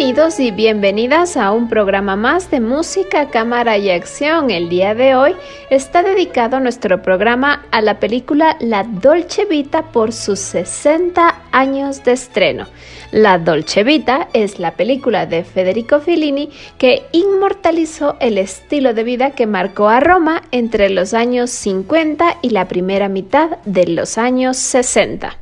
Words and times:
Bienvenidos 0.00 0.40
y 0.40 0.50
bienvenidas 0.50 1.36
a 1.36 1.52
un 1.52 1.68
programa 1.68 2.16
más 2.16 2.50
de 2.50 2.58
música, 2.58 3.28
cámara 3.28 3.76
y 3.76 3.90
acción. 3.90 4.50
El 4.50 4.70
día 4.70 4.94
de 4.94 5.14
hoy 5.14 5.36
está 5.68 6.02
dedicado 6.02 6.58
nuestro 6.58 7.02
programa 7.02 7.66
a 7.70 7.82
la 7.82 8.00
película 8.00 8.56
La 8.60 8.84
Dolce 8.84 9.44
Vita 9.44 9.92
por 9.92 10.14
sus 10.14 10.38
60 10.38 11.42
años 11.52 12.02
de 12.02 12.12
estreno. 12.12 12.66
La 13.12 13.36
Dolce 13.38 13.84
Vita 13.84 14.28
es 14.32 14.58
la 14.58 14.70
película 14.70 15.26
de 15.26 15.44
Federico 15.44 16.00
Fellini 16.00 16.48
que 16.78 17.02
inmortalizó 17.12 18.16
el 18.20 18.38
estilo 18.38 18.94
de 18.94 19.04
vida 19.04 19.32
que 19.32 19.46
marcó 19.46 19.90
a 19.90 20.00
Roma 20.00 20.44
entre 20.50 20.88
los 20.88 21.12
años 21.12 21.50
50 21.50 22.38
y 22.40 22.50
la 22.50 22.68
primera 22.68 23.10
mitad 23.10 23.58
de 23.66 23.86
los 23.86 24.16
años 24.16 24.56
60. 24.56 25.36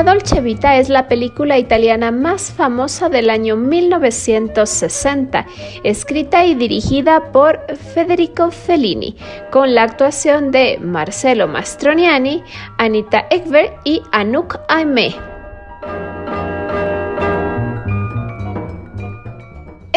La 0.00 0.14
Dolce 0.14 0.40
Vita 0.40 0.78
es 0.78 0.88
la 0.88 1.08
película 1.08 1.58
italiana 1.58 2.10
más 2.10 2.50
famosa 2.50 3.10
del 3.10 3.28
año 3.28 3.56
1960, 3.56 5.46
escrita 5.84 6.42
y 6.46 6.54
dirigida 6.54 7.30
por 7.32 7.60
Federico 7.76 8.50
Fellini, 8.50 9.14
con 9.50 9.74
la 9.74 9.82
actuación 9.82 10.52
de 10.52 10.78
Marcello 10.80 11.46
Mastroniani, 11.48 12.42
Anita 12.78 13.26
Ekberg 13.28 13.78
y 13.84 14.00
Anouk 14.10 14.58
Aimé. 14.68 15.29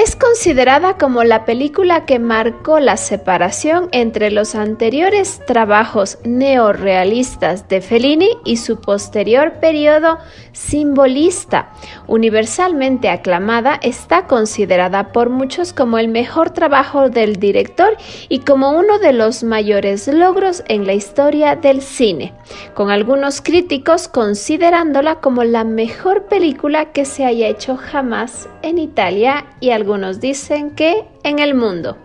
Es 0.04 0.18
considerada 0.18 0.98
como 0.98 1.24
la 1.24 1.46
película 1.46 2.06
que 2.06 2.20
marcó 2.20 2.82
la 2.82 2.98
separación 2.98 3.88
entre 3.94 4.32
los 4.32 4.54
anteriores 4.54 5.40
trabajos 5.48 6.18
neorrealistas 6.26 7.70
de 7.70 7.80
Fellini 7.80 8.28
y 8.44 8.58
su 8.58 8.82
posterior 8.82 9.54
periodo 9.62 10.18
simbolista. 10.52 11.72
Universalmente 12.06 13.08
aclamada, 13.08 13.80
está 13.82 14.28
considerada 14.28 15.14
por 15.14 15.30
muchos 15.30 15.72
como 15.72 15.98
el 15.98 16.10
mejor 16.10 16.50
trabajo 16.50 17.10
del 17.10 17.38
director 17.38 17.96
y 18.28 18.40
como 18.40 18.72
uno 18.72 19.00
de 19.00 19.14
los 19.14 19.46
mayores 19.46 20.10
logros 20.10 20.66
en 20.68 20.86
la 20.86 20.96
historia 20.96 21.56
del 21.56 21.82
cine, 21.82 22.34
con 22.74 22.92
algunos 22.92 23.42
críticos 23.42 24.10
considerándola 24.10 25.22
como 25.22 25.46
la 25.46 25.64
mejor 25.64 26.26
película 26.26 26.92
que 26.92 27.06
se 27.06 27.24
haya 27.24 27.48
hecho 27.48 27.78
jamás 27.78 28.50
en 28.64 28.80
Italia 28.80 29.46
y 29.62 29.70
algunos 29.70 29.93
nos 29.98 30.20
dicen 30.20 30.72
que 30.72 31.04
en 31.24 31.40
el 31.40 31.54
mundo. 31.54 31.98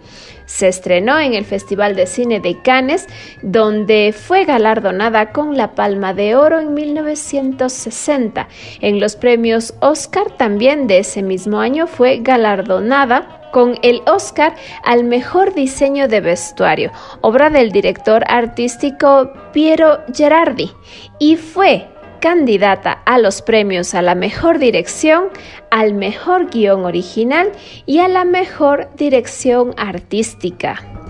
Se 0.48 0.66
estrenó 0.66 1.20
en 1.20 1.34
el 1.34 1.44
Festival 1.44 1.94
de 1.94 2.06
Cine 2.06 2.40
de 2.40 2.62
Cannes, 2.62 3.06
donde 3.42 4.14
fue 4.16 4.46
galardonada 4.46 5.30
con 5.30 5.58
la 5.58 5.74
Palma 5.74 6.14
de 6.14 6.36
Oro 6.36 6.58
en 6.58 6.72
1960. 6.72 8.48
En 8.80 8.98
los 8.98 9.14
premios 9.14 9.74
Oscar 9.80 10.30
también 10.38 10.86
de 10.86 11.00
ese 11.00 11.22
mismo 11.22 11.60
año 11.60 11.86
fue 11.86 12.20
galardonada 12.22 13.50
con 13.52 13.78
el 13.82 14.00
Oscar 14.06 14.54
al 14.84 15.04
mejor 15.04 15.54
diseño 15.54 16.08
de 16.08 16.20
vestuario, 16.20 16.92
obra 17.20 17.50
del 17.50 17.70
director 17.70 18.24
artístico 18.26 19.30
Piero 19.52 20.00
Gerardi, 20.14 20.70
y 21.18 21.36
fue 21.36 21.88
candidata 22.20 23.02
a 23.04 23.18
los 23.18 23.42
premios 23.42 23.94
a 23.94 24.02
la 24.02 24.14
mejor 24.14 24.58
dirección, 24.58 25.28
al 25.70 25.94
mejor 25.94 26.50
guion 26.50 26.84
original 26.84 27.52
y 27.86 27.98
a 27.98 28.08
la 28.08 28.24
mejor 28.24 28.88
dirección 28.96 29.74
artística. 29.76 31.07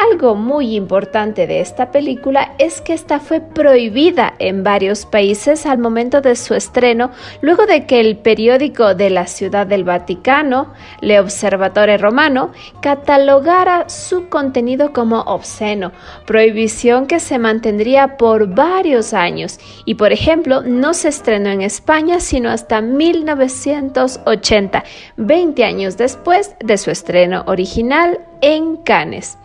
Algo 0.00 0.34
muy 0.34 0.76
importante 0.76 1.46
de 1.46 1.60
esta 1.60 1.90
película 1.90 2.54
es 2.56 2.80
que 2.80 2.94
esta 2.94 3.20
fue 3.20 3.42
prohibida 3.42 4.32
en 4.38 4.64
varios 4.64 5.04
países 5.04 5.66
al 5.66 5.76
momento 5.76 6.22
de 6.22 6.36
su 6.36 6.54
estreno, 6.54 7.10
luego 7.42 7.66
de 7.66 7.84
que 7.84 8.00
el 8.00 8.16
periódico 8.16 8.94
de 8.94 9.10
la 9.10 9.26
Ciudad 9.26 9.66
del 9.66 9.84
Vaticano, 9.84 10.72
Le 11.02 11.20
Observatore 11.20 11.98
Romano, 11.98 12.50
catalogara 12.80 13.90
su 13.90 14.30
contenido 14.30 14.94
como 14.94 15.20
obsceno, 15.20 15.92
prohibición 16.26 17.06
que 17.06 17.20
se 17.20 17.38
mantendría 17.38 18.16
por 18.16 18.54
varios 18.54 19.12
años 19.12 19.60
y, 19.84 19.96
por 19.96 20.12
ejemplo, 20.12 20.62
no 20.62 20.94
se 20.94 21.08
estrenó 21.08 21.50
en 21.50 21.60
España 21.60 22.20
sino 22.20 22.48
hasta 22.48 22.80
1980, 22.80 24.82
20 25.18 25.62
años 25.62 25.98
después 25.98 26.54
de 26.58 26.78
su 26.78 26.90
estreno 26.90 27.44
original 27.46 28.18
en 28.40 28.78
Cannes. 28.78 29.36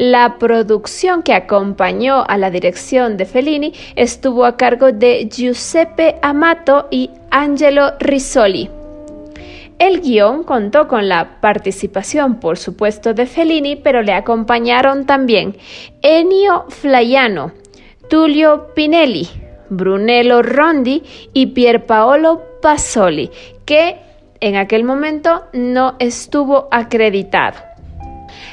La 0.00 0.38
producción 0.38 1.24
que 1.24 1.34
acompañó 1.34 2.22
a 2.28 2.38
la 2.38 2.52
dirección 2.52 3.16
de 3.16 3.24
Fellini 3.24 3.72
estuvo 3.96 4.44
a 4.44 4.56
cargo 4.56 4.92
de 4.92 5.28
Giuseppe 5.28 6.20
Amato 6.22 6.86
y 6.88 7.10
Angelo 7.32 7.94
Risoli. 7.98 8.70
El 9.80 10.00
guion 10.00 10.44
contó 10.44 10.86
con 10.86 11.08
la 11.08 11.40
participación, 11.40 12.38
por 12.38 12.58
supuesto, 12.58 13.12
de 13.12 13.26
Fellini, 13.26 13.74
pero 13.74 14.02
le 14.02 14.12
acompañaron 14.12 15.04
también 15.04 15.56
Ennio 16.00 16.66
Flaiano, 16.68 17.50
Tullio 18.08 18.68
Pinelli, 18.76 19.28
Brunello 19.68 20.42
Rondi 20.42 21.02
y 21.32 21.46
Pierpaolo 21.46 22.60
Pasoli, 22.62 23.32
que 23.64 23.96
en 24.38 24.54
aquel 24.54 24.84
momento 24.84 25.46
no 25.52 25.96
estuvo 25.98 26.68
acreditado. 26.70 27.67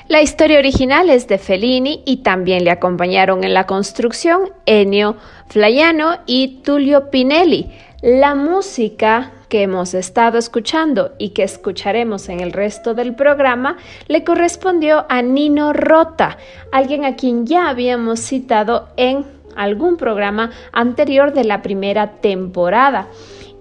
La 0.07 0.21
historia 0.21 0.59
original 0.59 1.09
es 1.09 1.27
de 1.27 1.39
Fellini 1.39 2.03
y 2.05 2.17
también 2.17 2.63
le 2.63 2.69
acompañaron 2.69 3.43
en 3.43 3.55
la 3.55 3.65
construcción 3.65 4.51
Ennio 4.67 5.15
Flaiano 5.47 6.19
y 6.27 6.59
Tullio 6.61 7.09
Pinelli. 7.09 7.71
La 8.03 8.35
música 8.35 9.31
que 9.49 9.63
hemos 9.63 9.95
estado 9.95 10.37
escuchando 10.37 11.13
y 11.17 11.29
que 11.29 11.41
escucharemos 11.41 12.29
en 12.29 12.39
el 12.39 12.51
resto 12.51 12.93
del 12.93 13.15
programa 13.15 13.77
le 14.07 14.23
correspondió 14.23 15.07
a 15.09 15.23
Nino 15.23 15.73
Rota, 15.73 16.37
alguien 16.71 17.03
a 17.03 17.15
quien 17.15 17.47
ya 17.47 17.67
habíamos 17.67 18.19
citado 18.19 18.89
en 18.97 19.25
algún 19.55 19.97
programa 19.97 20.51
anterior 20.71 21.33
de 21.33 21.45
la 21.45 21.63
primera 21.63 22.11
temporada. 22.21 23.07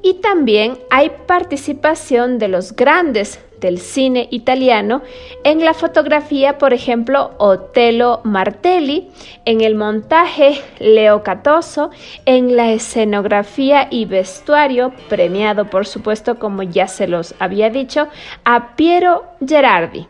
Y 0.05 0.15
también 0.21 0.79
hay 0.91 1.11
participación 1.27 2.39
de 2.39 2.49
los 2.49 2.77
grandes 2.77 3.41
del 3.59 3.79
cine 3.79 4.29
italiano, 4.31 5.01
en 5.43 5.65
la 5.65 5.73
fotografía, 5.73 6.59
por 6.59 6.75
ejemplo, 6.75 7.31
Otello 7.39 8.21
Martelli, 8.23 9.09
en 9.47 9.63
el 9.63 9.75
montaje 9.75 10.61
Leo 10.79 11.23
Catoso, 11.23 11.91
en 12.27 12.57
la 12.57 12.73
escenografía 12.73 13.89
y 13.91 14.05
vestuario, 14.05 14.93
premiado 15.09 15.71
por 15.71 15.87
supuesto, 15.87 16.39
como 16.39 16.63
ya 16.63 16.87
se 16.89 17.09
los 17.09 17.35
había 17.39 17.71
dicho, 17.71 18.09
a 18.45 18.77
Piero 18.77 19.25
Gerardi. 19.41 20.09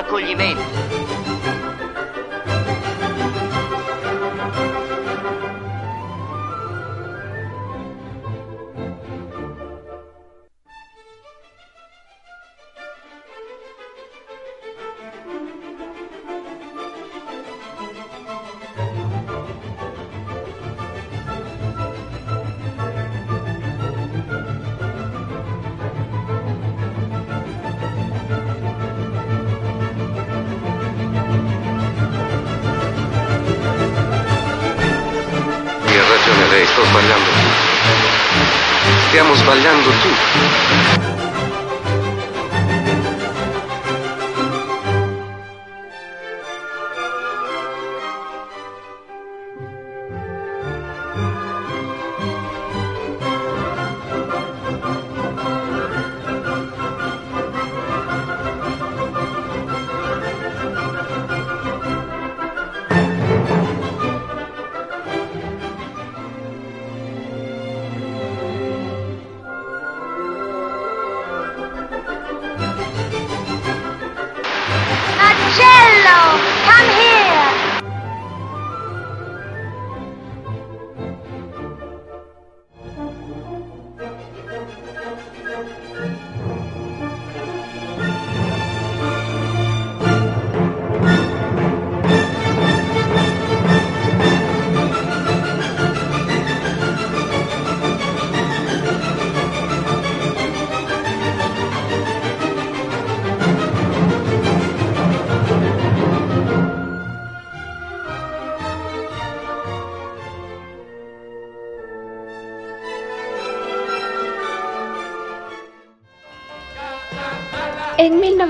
accoglimento. 0.00 0.89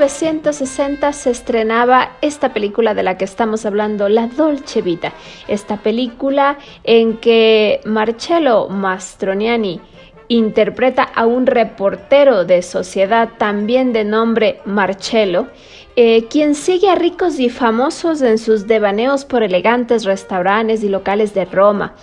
1960 0.01 1.13
se 1.13 1.31
estrenaba 1.31 2.13
esta 2.23 2.55
película 2.55 2.95
de 2.95 3.03
la 3.03 3.19
que 3.19 3.27
estamos 3.27 3.67
hablando, 3.67 4.09
La 4.09 4.29
Dolce 4.29 4.81
Vita. 4.81 5.13
Esta 5.47 5.77
película 5.77 6.57
en 6.85 7.19
que 7.19 7.83
Marcello 7.85 8.71
Mastroniani 8.71 9.79
interpreta 10.29 11.03
a 11.03 11.27
un 11.27 11.45
reportero 11.45 12.47
de 12.47 12.63
sociedad 12.63 13.29
también 13.37 13.93
de 13.93 14.05
nombre 14.05 14.63
Marcello, 14.65 15.49
eh, 15.97 16.25
quien 16.31 16.55
sigue 16.55 16.89
a 16.89 16.95
ricos 16.95 17.39
y 17.39 17.51
famosos 17.51 18.23
en 18.23 18.39
sus 18.39 18.67
devaneos 18.67 19.27
por 19.27 19.43
elegantes 19.43 20.07
restaurantes 20.07 20.83
y 20.83 20.89
locales 20.89 21.35
de 21.35 21.45
Roma. 21.45 21.95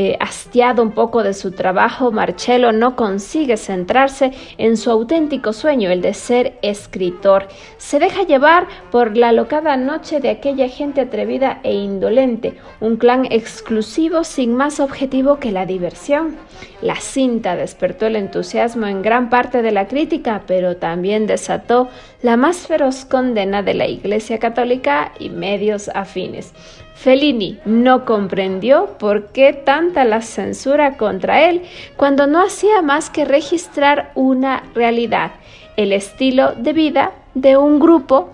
Eh, 0.00 0.16
hastiado 0.20 0.80
un 0.80 0.92
poco 0.92 1.24
de 1.24 1.34
su 1.34 1.50
trabajo, 1.50 2.12
Marcello 2.12 2.70
no 2.70 2.94
consigue 2.94 3.56
centrarse 3.56 4.30
en 4.56 4.76
su 4.76 4.92
auténtico 4.92 5.52
sueño, 5.52 5.90
el 5.90 6.02
de 6.02 6.14
ser 6.14 6.56
escritor. 6.62 7.48
Se 7.78 7.98
deja 7.98 8.22
llevar 8.22 8.68
por 8.92 9.16
la 9.16 9.32
locada 9.32 9.76
noche 9.76 10.20
de 10.20 10.30
aquella 10.30 10.68
gente 10.68 11.00
atrevida 11.00 11.58
e 11.64 11.74
indolente, 11.74 12.54
un 12.78 12.94
clan 12.96 13.26
exclusivo 13.28 14.22
sin 14.22 14.54
más 14.54 14.78
objetivo 14.78 15.40
que 15.40 15.50
la 15.50 15.66
diversión. 15.66 16.36
La 16.80 16.94
cinta 16.94 17.56
despertó 17.56 18.06
el 18.06 18.14
entusiasmo 18.14 18.86
en 18.86 19.02
gran 19.02 19.30
parte 19.30 19.62
de 19.62 19.72
la 19.72 19.88
crítica, 19.88 20.42
pero 20.46 20.76
también 20.76 21.26
desató 21.26 21.88
la 22.22 22.36
más 22.36 22.68
feroz 22.68 23.04
condena 23.04 23.64
de 23.64 23.74
la 23.74 23.88
Iglesia 23.88 24.38
Católica 24.38 25.12
y 25.18 25.30
medios 25.30 25.90
afines. 25.92 26.54
Fellini 26.98 27.60
no 27.64 28.04
comprendió 28.04 28.98
por 28.98 29.28
qué 29.28 29.52
tanta 29.52 30.04
la 30.04 30.20
censura 30.20 30.96
contra 30.96 31.48
él 31.48 31.62
cuando 31.96 32.26
no 32.26 32.42
hacía 32.44 32.82
más 32.82 33.08
que 33.08 33.24
registrar 33.24 34.10
una 34.16 34.64
realidad, 34.74 35.30
el 35.76 35.92
estilo 35.92 36.54
de 36.56 36.72
vida 36.72 37.12
de 37.34 37.56
un 37.56 37.78
grupo 37.78 38.30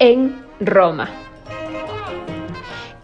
en 0.00 0.44
Roma. 0.58 1.10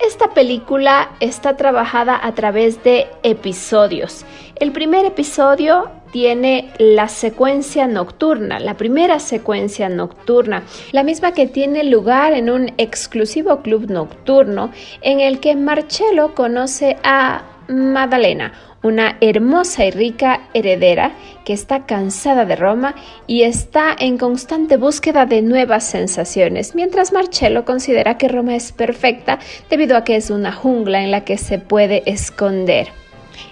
Esta 0.00 0.34
película 0.34 1.10
está 1.20 1.56
trabajada 1.56 2.18
a 2.20 2.32
través 2.32 2.82
de 2.82 3.06
episodios. 3.22 4.24
El 4.56 4.72
primer 4.72 5.04
episodio 5.06 5.92
tiene 6.10 6.70
la 6.78 7.08
secuencia 7.08 7.86
nocturna, 7.86 8.60
la 8.60 8.76
primera 8.76 9.18
secuencia 9.18 9.88
nocturna, 9.88 10.64
la 10.92 11.02
misma 11.02 11.32
que 11.32 11.46
tiene 11.46 11.84
lugar 11.84 12.32
en 12.32 12.50
un 12.50 12.72
exclusivo 12.78 13.62
club 13.62 13.90
nocturno 13.90 14.70
en 15.02 15.20
el 15.20 15.40
que 15.40 15.54
Marcello 15.56 16.34
conoce 16.34 16.96
a 17.02 17.42
Madalena, 17.68 18.52
una 18.82 19.18
hermosa 19.20 19.84
y 19.84 19.90
rica 19.90 20.48
heredera 20.54 21.12
que 21.44 21.52
está 21.52 21.84
cansada 21.84 22.44
de 22.44 22.56
Roma 22.56 22.94
y 23.26 23.42
está 23.42 23.94
en 23.98 24.18
constante 24.18 24.76
búsqueda 24.76 25.26
de 25.26 25.42
nuevas 25.42 25.84
sensaciones, 25.84 26.74
mientras 26.74 27.12
Marcello 27.12 27.64
considera 27.64 28.16
que 28.16 28.28
Roma 28.28 28.54
es 28.54 28.72
perfecta 28.72 29.38
debido 29.68 29.96
a 29.96 30.04
que 30.04 30.16
es 30.16 30.30
una 30.30 30.52
jungla 30.52 31.02
en 31.02 31.10
la 31.10 31.24
que 31.24 31.36
se 31.38 31.58
puede 31.58 32.02
esconder. 32.06 32.88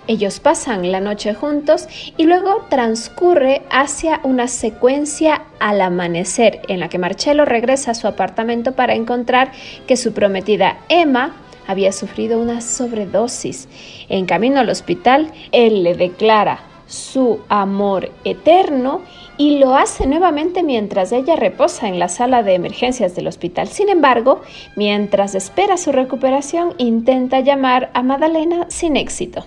Ellos 0.07 0.41
pasan 0.41 0.91
la 0.91 1.01
noche 1.01 1.35
juntos 1.35 1.89
y 2.17 2.25
luego 2.25 2.67
transcurre 2.69 3.63
hacia 3.71 4.21
una 4.23 4.49
secuencia 4.49 5.43
al 5.59 5.81
amanecer 5.81 6.63
en 6.69 6.81
la 6.81 6.89
que 6.89 6.99
Marcello 6.99 7.45
regresa 7.45 7.93
a 7.93 7.95
su 7.95 8.07
apartamento 8.07 8.73
para 8.73 8.95
encontrar 8.95 9.53
que 9.87 9.97
su 9.97 10.13
prometida 10.13 10.79
Emma 10.89 11.37
había 11.67 11.93
sufrido 11.93 12.41
una 12.41 12.61
sobredosis. 12.61 13.69
En 14.09 14.27
camino 14.27 14.61
al 14.61 14.71
hospital, 14.71 15.33
él 15.53 15.83
le 15.83 15.95
declara 15.95 16.61
su 16.87 17.41
amor 17.49 18.11
eterno 18.25 19.03
y 19.37 19.59
lo 19.59 19.75
hace 19.75 20.07
nuevamente 20.07 20.63
mientras 20.63 21.13
ella 21.13 21.37
reposa 21.37 21.89
en 21.89 21.99
la 21.99 22.09
sala 22.09 22.43
de 22.43 22.55
emergencias 22.55 23.15
del 23.15 23.27
hospital. 23.27 23.69
Sin 23.69 23.89
embargo, 23.89 24.41
mientras 24.77 25.35
espera 25.35 25.77
su 25.77 25.93
recuperación, 25.93 26.75
intenta 26.79 27.41
llamar 27.41 27.91
a 27.93 28.03
Madalena 28.03 28.67
sin 28.69 28.97
éxito. 28.97 29.45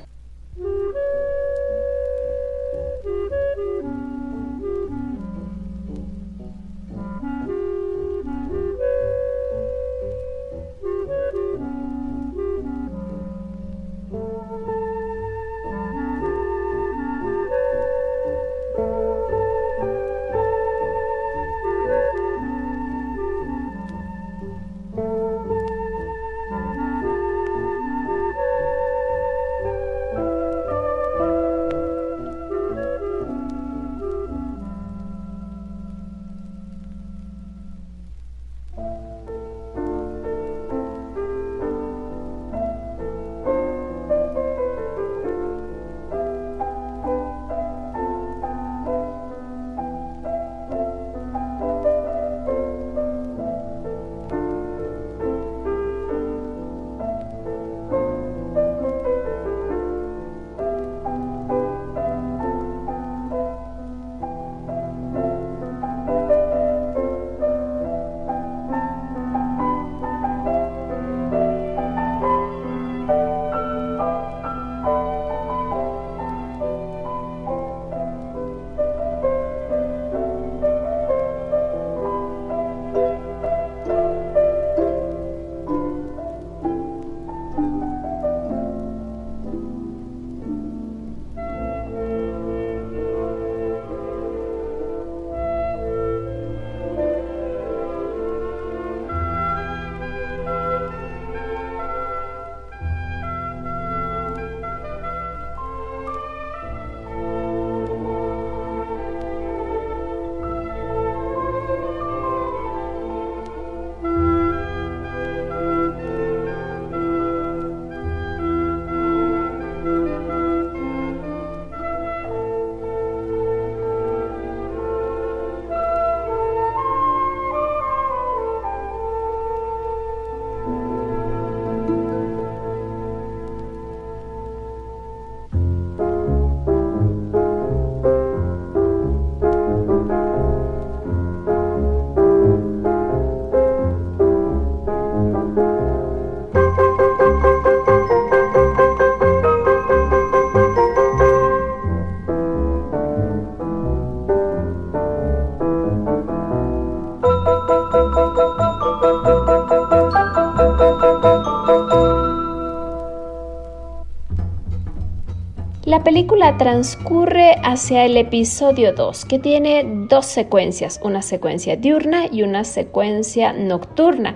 Película 166.09 166.57
transcurre 166.57 167.57
hacia 167.63 168.03
el 168.03 168.17
episodio 168.17 168.93
2, 168.93 169.25
que 169.25 169.37
tiene 169.37 169.85
dos 170.09 170.25
secuencias, 170.25 170.99
una 171.03 171.21
secuencia 171.21 171.75
diurna 171.75 172.25
y 172.31 172.41
una 172.41 172.63
secuencia 172.63 173.53
nocturna. 173.53 174.33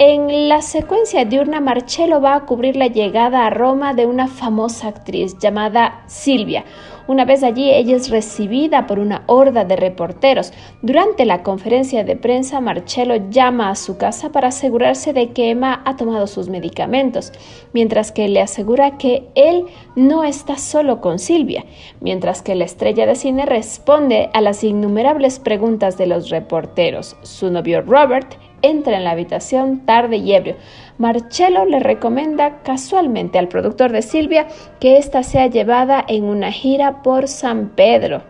En 0.00 0.48
la 0.48 0.62
secuencia 0.62 1.24
diurna, 1.24 1.60
Marcello 1.60 2.20
va 2.20 2.34
a 2.34 2.44
cubrir 2.44 2.74
la 2.74 2.88
llegada 2.88 3.46
a 3.46 3.50
Roma 3.50 3.94
de 3.94 4.04
una 4.06 4.26
famosa 4.26 4.88
actriz 4.88 5.38
llamada 5.38 6.02
Silvia, 6.08 6.64
una 7.06 7.24
vez 7.24 7.42
allí, 7.42 7.70
ella 7.70 7.96
es 7.96 8.10
recibida 8.10 8.86
por 8.86 8.98
una 8.98 9.22
horda 9.26 9.64
de 9.64 9.76
reporteros. 9.76 10.52
Durante 10.82 11.24
la 11.24 11.42
conferencia 11.42 12.04
de 12.04 12.16
prensa, 12.16 12.60
Marcello 12.60 13.28
llama 13.30 13.70
a 13.70 13.74
su 13.74 13.96
casa 13.96 14.30
para 14.30 14.48
asegurarse 14.48 15.12
de 15.12 15.30
que 15.30 15.50
Emma 15.50 15.82
ha 15.84 15.96
tomado 15.96 16.26
sus 16.26 16.48
medicamentos, 16.48 17.32
mientras 17.72 18.12
que 18.12 18.28
le 18.28 18.40
asegura 18.40 18.98
que 18.98 19.28
él 19.34 19.66
no 19.96 20.24
está 20.24 20.56
solo 20.56 21.00
con 21.00 21.18
Silvia, 21.18 21.64
mientras 22.00 22.42
que 22.42 22.54
la 22.54 22.64
estrella 22.64 23.06
de 23.06 23.14
cine 23.14 23.46
responde 23.46 24.30
a 24.32 24.40
las 24.40 24.64
innumerables 24.64 25.38
preguntas 25.38 25.98
de 25.98 26.06
los 26.06 26.30
reporteros. 26.30 27.16
Su 27.22 27.50
novio 27.50 27.82
Robert 27.82 28.36
entra 28.62 28.96
en 28.96 29.04
la 29.04 29.10
habitación 29.10 29.84
tarde 29.86 30.16
y 30.16 30.34
ebrio. 30.34 30.56
Marcello 30.98 31.64
le 31.64 31.80
recomienda 31.80 32.62
casualmente 32.62 33.38
al 33.38 33.48
productor 33.48 33.92
de 33.92 34.02
Silvia 34.02 34.46
que 34.80 34.98
ésta 34.98 35.22
sea 35.22 35.46
llevada 35.48 36.04
en 36.06 36.24
una 36.24 36.52
gira 36.52 37.02
por 37.02 37.28
San 37.28 37.70
Pedro. 37.70 38.22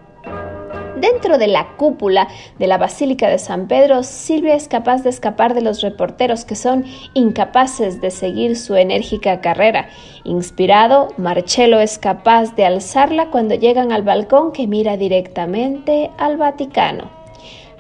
Dentro 1.02 1.36
de 1.36 1.48
la 1.48 1.74
cúpula 1.76 2.28
de 2.60 2.68
la 2.68 2.78
Basílica 2.78 3.28
de 3.28 3.40
San 3.40 3.66
Pedro, 3.66 4.04
Silvia 4.04 4.54
es 4.54 4.68
capaz 4.68 5.02
de 5.02 5.10
escapar 5.10 5.52
de 5.52 5.60
los 5.60 5.80
reporteros 5.80 6.44
que 6.44 6.54
son 6.54 6.84
incapaces 7.12 8.00
de 8.00 8.12
seguir 8.12 8.56
su 8.56 8.76
enérgica 8.76 9.40
carrera. 9.40 9.88
Inspirado, 10.22 11.08
Marcello 11.16 11.80
es 11.80 11.98
capaz 11.98 12.54
de 12.54 12.66
alzarla 12.66 13.30
cuando 13.30 13.56
llegan 13.56 13.90
al 13.90 14.02
balcón 14.02 14.52
que 14.52 14.68
mira 14.68 14.96
directamente 14.96 16.12
al 16.18 16.36
Vaticano. 16.36 17.21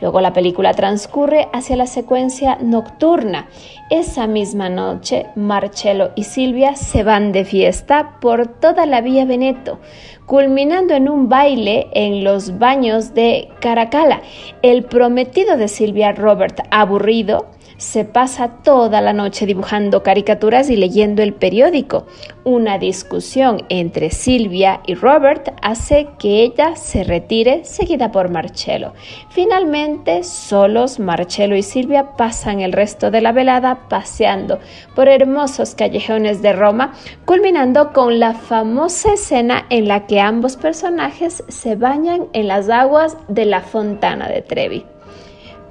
Luego 0.02 0.20
la 0.20 0.32
película 0.32 0.74
transcurre 0.74 1.48
hacia 1.52 1.76
la 1.76 1.86
secuencia 1.86 2.58
nocturna. 2.60 3.46
Esa 3.88 4.26
misma 4.26 4.68
noche, 4.68 5.26
Marcello 5.36 6.10
y 6.16 6.24
Silvia 6.24 6.74
se 6.74 7.04
van 7.04 7.30
de 7.30 7.44
fiesta 7.44 8.18
por 8.20 8.48
toda 8.48 8.84
la 8.84 9.00
vía 9.00 9.24
Veneto, 9.24 9.78
culminando 10.26 10.94
en 10.94 11.08
un 11.08 11.28
baile 11.28 11.86
en 11.92 12.24
los 12.24 12.58
baños 12.58 13.14
de 13.14 13.48
Caracalla. 13.60 14.22
El 14.62 14.82
prometido 14.82 15.56
de 15.56 15.68
Silvia, 15.68 16.10
Robert, 16.10 16.62
aburrido, 16.72 17.46
se 17.82 18.04
pasa 18.04 18.48
toda 18.62 19.00
la 19.00 19.12
noche 19.12 19.44
dibujando 19.44 20.04
caricaturas 20.04 20.70
y 20.70 20.76
leyendo 20.76 21.20
el 21.20 21.34
periódico. 21.34 22.06
Una 22.44 22.78
discusión 22.78 23.64
entre 23.70 24.10
Silvia 24.10 24.80
y 24.86 24.94
Robert 24.94 25.52
hace 25.62 26.06
que 26.16 26.44
ella 26.44 26.76
se 26.76 27.02
retire 27.02 27.64
seguida 27.64 28.12
por 28.12 28.30
Marcello. 28.30 28.92
Finalmente, 29.30 30.22
solos 30.22 31.00
Marcello 31.00 31.56
y 31.56 31.64
Silvia 31.64 32.12
pasan 32.16 32.60
el 32.60 32.72
resto 32.72 33.10
de 33.10 33.20
la 33.20 33.32
velada 33.32 33.88
paseando 33.88 34.60
por 34.94 35.08
hermosos 35.08 35.74
callejones 35.74 36.40
de 36.40 36.52
Roma, 36.52 36.92
culminando 37.24 37.92
con 37.92 38.20
la 38.20 38.34
famosa 38.34 39.14
escena 39.14 39.66
en 39.70 39.88
la 39.88 40.06
que 40.06 40.20
ambos 40.20 40.56
personajes 40.56 41.42
se 41.48 41.74
bañan 41.74 42.28
en 42.32 42.46
las 42.46 42.70
aguas 42.70 43.16
de 43.26 43.44
la 43.44 43.60
fontana 43.60 44.28
de 44.28 44.40
Trevi. 44.42 44.84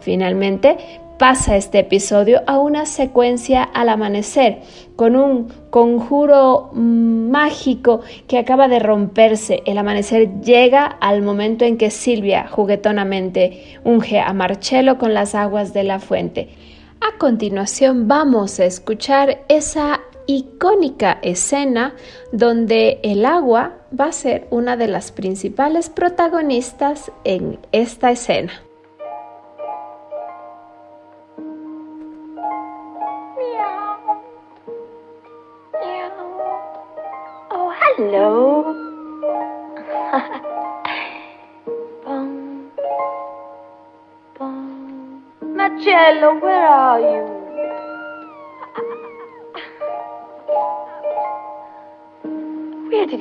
Finalmente, 0.01 0.77
pasa 1.21 1.55
este 1.55 1.77
episodio 1.77 2.41
a 2.47 2.57
una 2.57 2.87
secuencia 2.87 3.61
al 3.61 3.89
amanecer, 3.89 4.63
con 4.95 5.15
un 5.15 5.49
conjuro 5.69 6.71
mágico 6.73 8.01
que 8.27 8.39
acaba 8.39 8.67
de 8.67 8.79
romperse. 8.79 9.61
El 9.67 9.77
amanecer 9.77 10.41
llega 10.41 10.83
al 10.87 11.21
momento 11.21 11.63
en 11.63 11.77
que 11.77 11.91
Silvia 11.91 12.47
juguetonamente 12.47 13.77
unge 13.83 14.19
a 14.19 14.33
Marcello 14.33 14.97
con 14.97 15.13
las 15.13 15.35
aguas 15.35 15.73
de 15.73 15.83
la 15.83 15.99
fuente. 15.99 16.49
A 17.01 17.19
continuación 17.19 18.07
vamos 18.07 18.59
a 18.59 18.65
escuchar 18.65 19.43
esa 19.47 20.01
icónica 20.25 21.19
escena 21.21 21.93
donde 22.31 22.99
el 23.03 23.27
agua 23.27 23.73
va 23.97 24.05
a 24.05 24.11
ser 24.11 24.47
una 24.49 24.75
de 24.75 24.87
las 24.87 25.11
principales 25.11 25.91
protagonistas 25.91 27.11
en 27.25 27.59
esta 27.71 28.09
escena. 28.09 28.53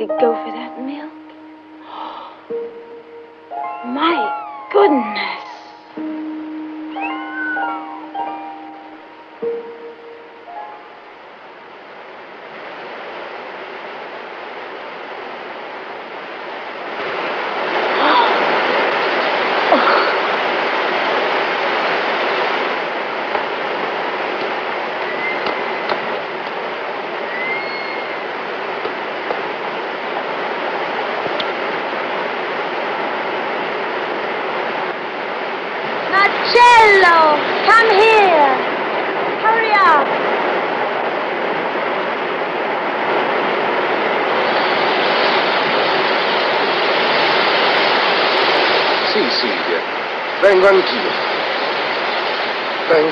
to 0.01 0.07
go 0.07 0.50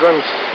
Anch'io. 0.07 0.47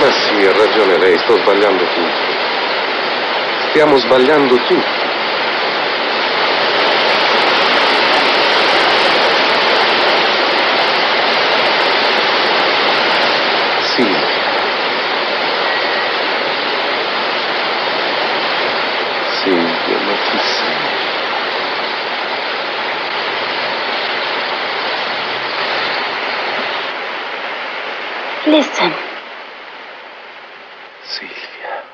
Ma 0.00 0.10
sì, 0.10 0.46
ha 0.46 0.52
ragione 0.52 0.98
lei, 0.98 1.18
sto 1.18 1.36
sbagliando 1.38 1.84
tutto. 1.84 2.30
Stiamo 3.68 3.96
sbagliando 3.98 4.56
tutto. 4.66 5.01
Listen. 28.46 28.90
Silvia. 31.04 31.84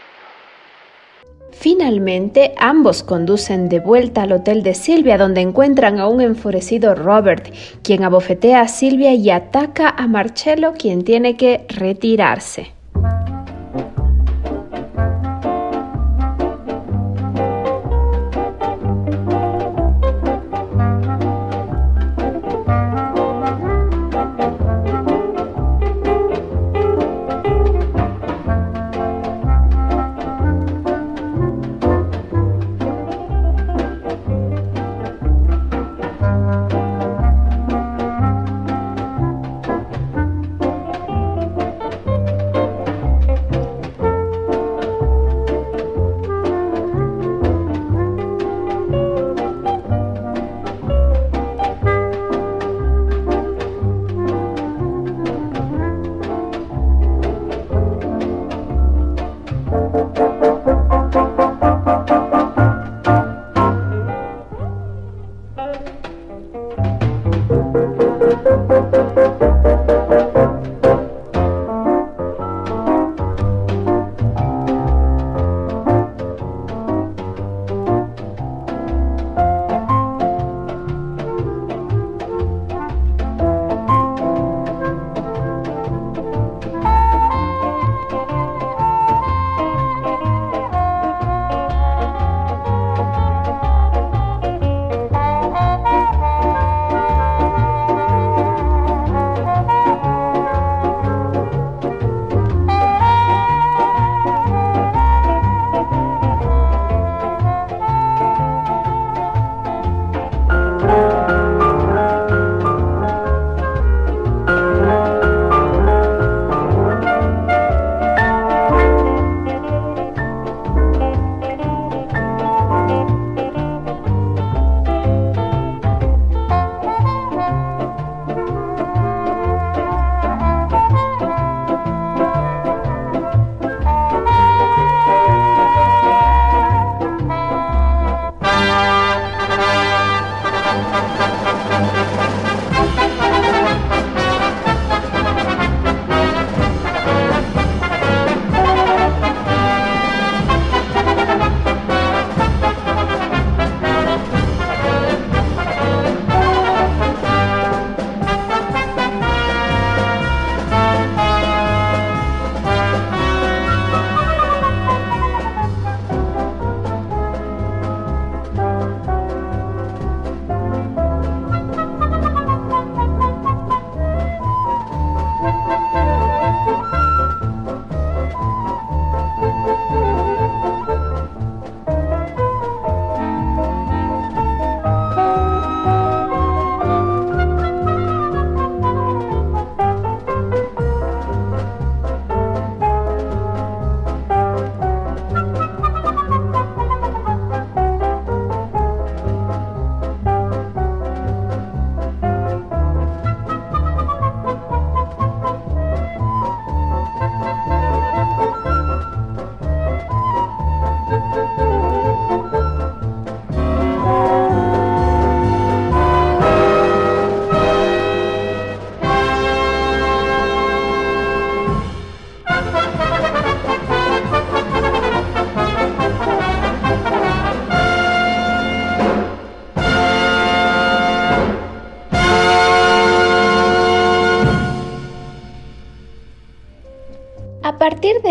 Finalmente, 1.52 2.54
ambos 2.56 3.02
conducen 3.02 3.68
de 3.68 3.80
vuelta 3.80 4.22
al 4.22 4.32
hotel 4.32 4.62
de 4.62 4.72
Silvia, 4.72 5.18
donde 5.18 5.42
encuentran 5.42 5.98
a 5.98 6.08
un 6.08 6.22
enfurecido 6.22 6.94
Robert, 6.94 7.52
quien 7.82 8.02
abofetea 8.02 8.62
a 8.62 8.68
Silvia 8.68 9.12
y 9.12 9.28
ataca 9.28 9.90
a 9.90 10.06
Marcello, 10.06 10.72
quien 10.72 11.04
tiene 11.04 11.36
que 11.36 11.66
retirarse. 11.68 12.77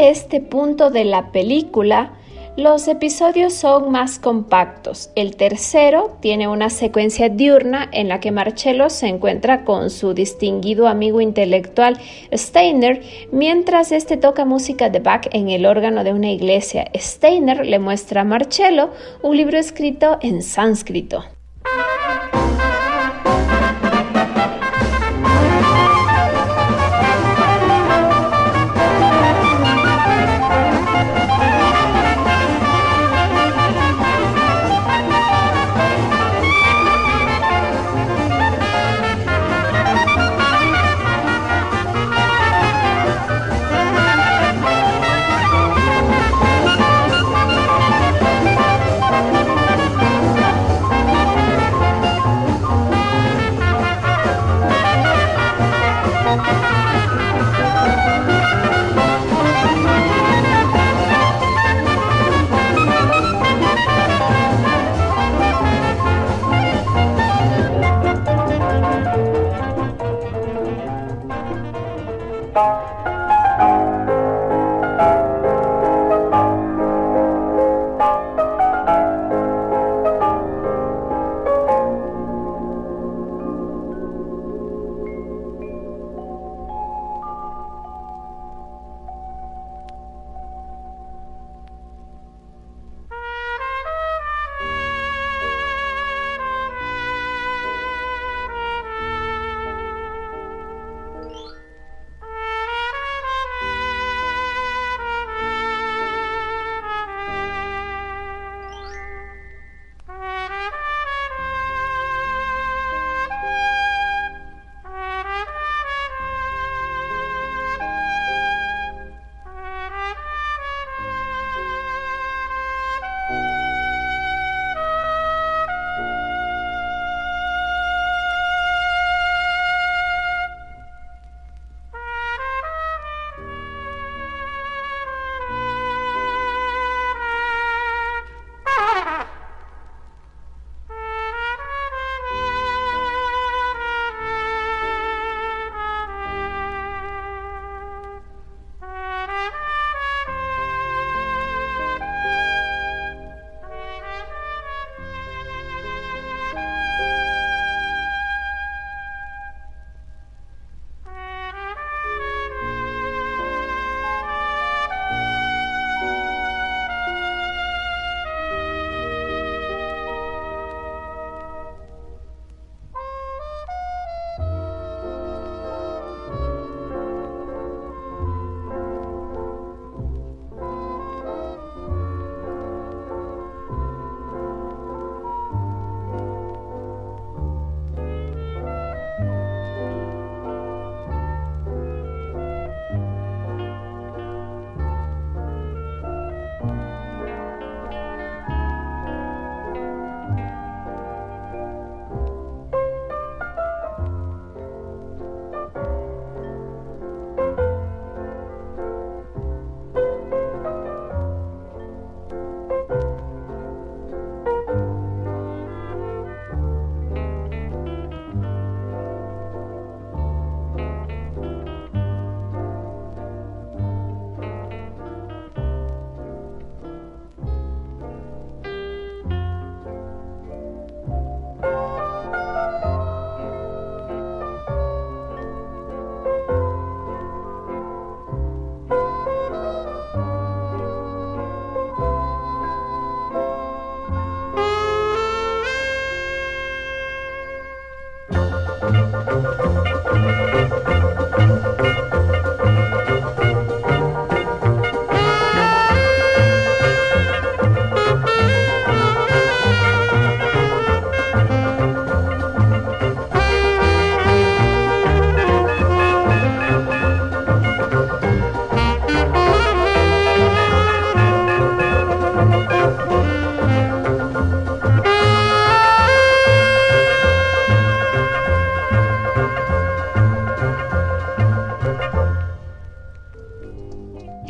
Este 0.10 0.42
punto 0.42 0.90
de 0.90 1.06
la 1.06 1.32
película, 1.32 2.14
los 2.58 2.88
episodios 2.88 3.54
son 3.54 3.92
más 3.92 4.18
compactos. 4.18 5.12
El 5.16 5.36
tercero 5.36 6.18
tiene 6.22 6.48
una 6.48 6.72
secuencia 6.72 7.30
diurna 7.30 7.88
en 7.92 8.08
la 8.08 8.20
que 8.20 8.32
Marcello 8.32 8.90
se 8.90 9.08
encuentra 9.08 9.64
con 9.64 9.92
su 9.92 10.16
distinguido 10.16 10.88
amigo 10.88 11.22
intelectual 11.22 12.00
Steiner, 12.34 13.04
mientras 13.32 13.92
este 13.92 14.18
toca 14.18 14.44
música 14.44 14.90
de 14.90 15.00
Bach 15.00 15.28
en 15.34 15.50
el 15.50 15.68
órgano 15.68 16.04
de 16.04 16.14
una 16.14 16.32
iglesia. 16.32 16.90
Steiner 16.96 17.64
le 17.64 17.78
muestra 17.78 18.22
a 18.22 18.24
Marcello 18.24 18.90
un 19.22 19.38
libro 19.38 19.60
escrito 19.60 20.18
en 20.22 20.42
sánscrito. 20.42 21.26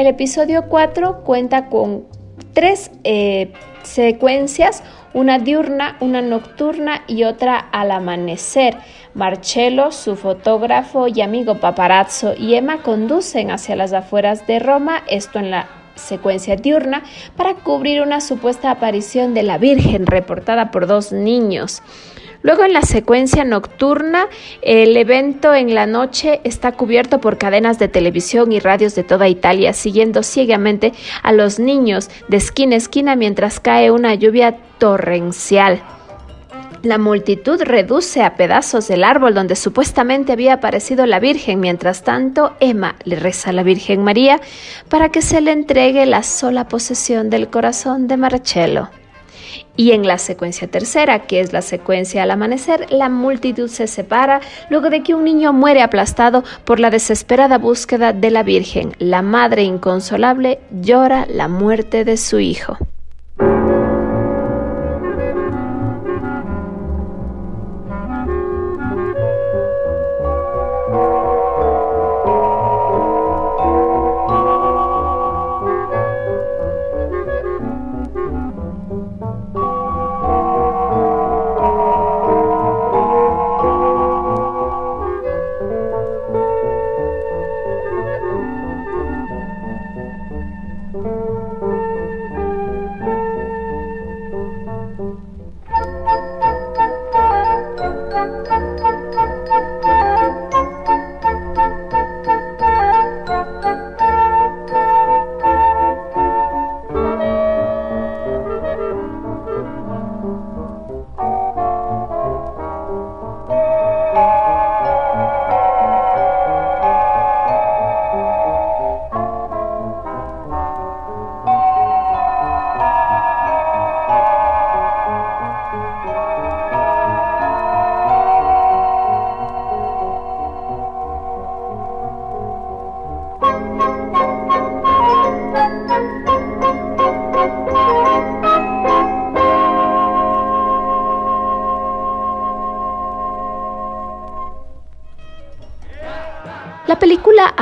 El 0.08 0.13
episodio 0.13 0.70
4 0.70 1.26
cuenta 1.26 1.67
con 1.67 2.06
tres 2.54 2.91
eh, 3.04 3.52
secuencias, 3.84 4.82
una 5.13 5.38
diurna, 5.38 5.98
una 6.00 6.22
nocturna 6.22 7.04
y 7.08 7.26
otra 7.26 7.58
al 7.58 7.91
amanecer. 7.91 8.78
Marcello, 9.13 9.91
su 9.91 10.15
fotógrafo 10.15 11.10
y 11.10 11.20
amigo 11.20 11.60
paparazzo 11.60 12.34
y 12.38 12.56
Emma 12.56 12.84
conducen 12.84 13.52
hacia 13.52 13.76
las 13.76 13.91
afueras 13.91 14.48
de 14.48 14.60
Roma, 14.60 15.04
esto 15.10 15.39
en 15.39 15.52
la 15.52 15.67
secuencia 15.96 16.56
diurna, 16.56 17.04
para 17.36 17.56
cubrir 17.56 18.02
una 18.02 18.22
supuesta 18.22 18.72
aparición 18.72 19.34
de 19.34 19.43
la 19.43 19.58
Virgen 19.58 20.06
reportada 20.06 20.72
por 20.72 20.88
dos 20.88 21.12
niños. 21.12 21.84
Luego 22.41 22.63
en 22.63 22.73
la 22.73 22.82
secuencia 22.82 23.43
nocturna, 23.43 24.28
el 24.62 24.95
evento 24.95 25.54
en 25.54 25.73
la 25.73 25.86
noche 25.86 26.41
está 26.43 26.71
cubierto 26.73 27.19
por 27.19 27.38
cadenas 27.38 27.80
de 27.80 27.88
televisión 27.88 28.52
y 28.52 28.60
radios 28.60 28.95
de 28.95 29.04
toda 29.04 29.28
Italia, 29.28 29.73
siguiendo 29.73 30.23
ciegamente 30.23 30.93
a 31.23 31.32
los 31.32 31.60
niños 31.60 32.10
de 32.28 32.38
esquina 32.38 32.76
a 32.76 32.78
esquina 32.78 33.15
mientras 33.15 33.60
cae 33.60 33.91
una 33.91 34.15
lluvia 34.15 34.58
torrencial. 34.78 35.82
La 36.84 36.97
multitud 36.97 37.62
reduce 37.62 38.21
a 38.21 38.36
pedazos 38.36 38.89
el 38.89 39.04
árbol 39.04 39.34
donde 39.34 39.56
supuestamente 39.56 40.32
había 40.32 40.54
aparecido 40.54 41.06
la 41.06 41.19
Virgen. 41.19 41.60
Mientras 41.60 42.04
tanto, 42.04 42.56
Emma 42.60 42.95
le 43.04 43.15
reza 43.15 43.50
a 43.50 43.54
la 43.54 43.63
Virgen 43.63 44.04
María 44.04 44.39
para 44.88 45.10
que 45.10 45.21
se 45.21 45.41
le 45.41 45.52
entregue 45.52 46.06
la 46.06 46.21
sola 46.23 46.67
posesión 46.67 47.30
del 47.30 47.50
corazón 47.50 48.08
de 48.08 48.17
Marcello. 48.17 48.89
Y 49.76 49.91
en 49.91 50.08
la 50.08 50.17
secuencia 50.17 50.67
tercera, 50.67 51.28
que 51.28 51.39
es 51.39 51.54
la 51.54 51.62
secuencia 51.62 52.24
al 52.24 52.32
amanecer, 52.32 52.91
la 52.91 53.10
multitud 53.10 53.70
se 53.70 53.88
separa 53.88 54.41
luego 54.70 54.89
de 54.89 55.04
que 55.04 55.13
un 55.13 55.24
niño 55.24 55.54
muere 55.54 55.82
aplastado 55.82 56.43
por 56.65 56.80
la 56.80 56.89
desesperada 56.89 57.58
búsqueda 57.58 58.13
de 58.13 58.32
la 58.32 58.43
Virgen. 58.43 58.93
La 59.00 59.22
madre 59.22 59.63
inconsolable 59.63 60.60
llora 60.72 61.26
la 61.30 61.48
muerte 61.48 62.06
de 62.06 62.17
su 62.17 62.39
hijo. 62.39 62.78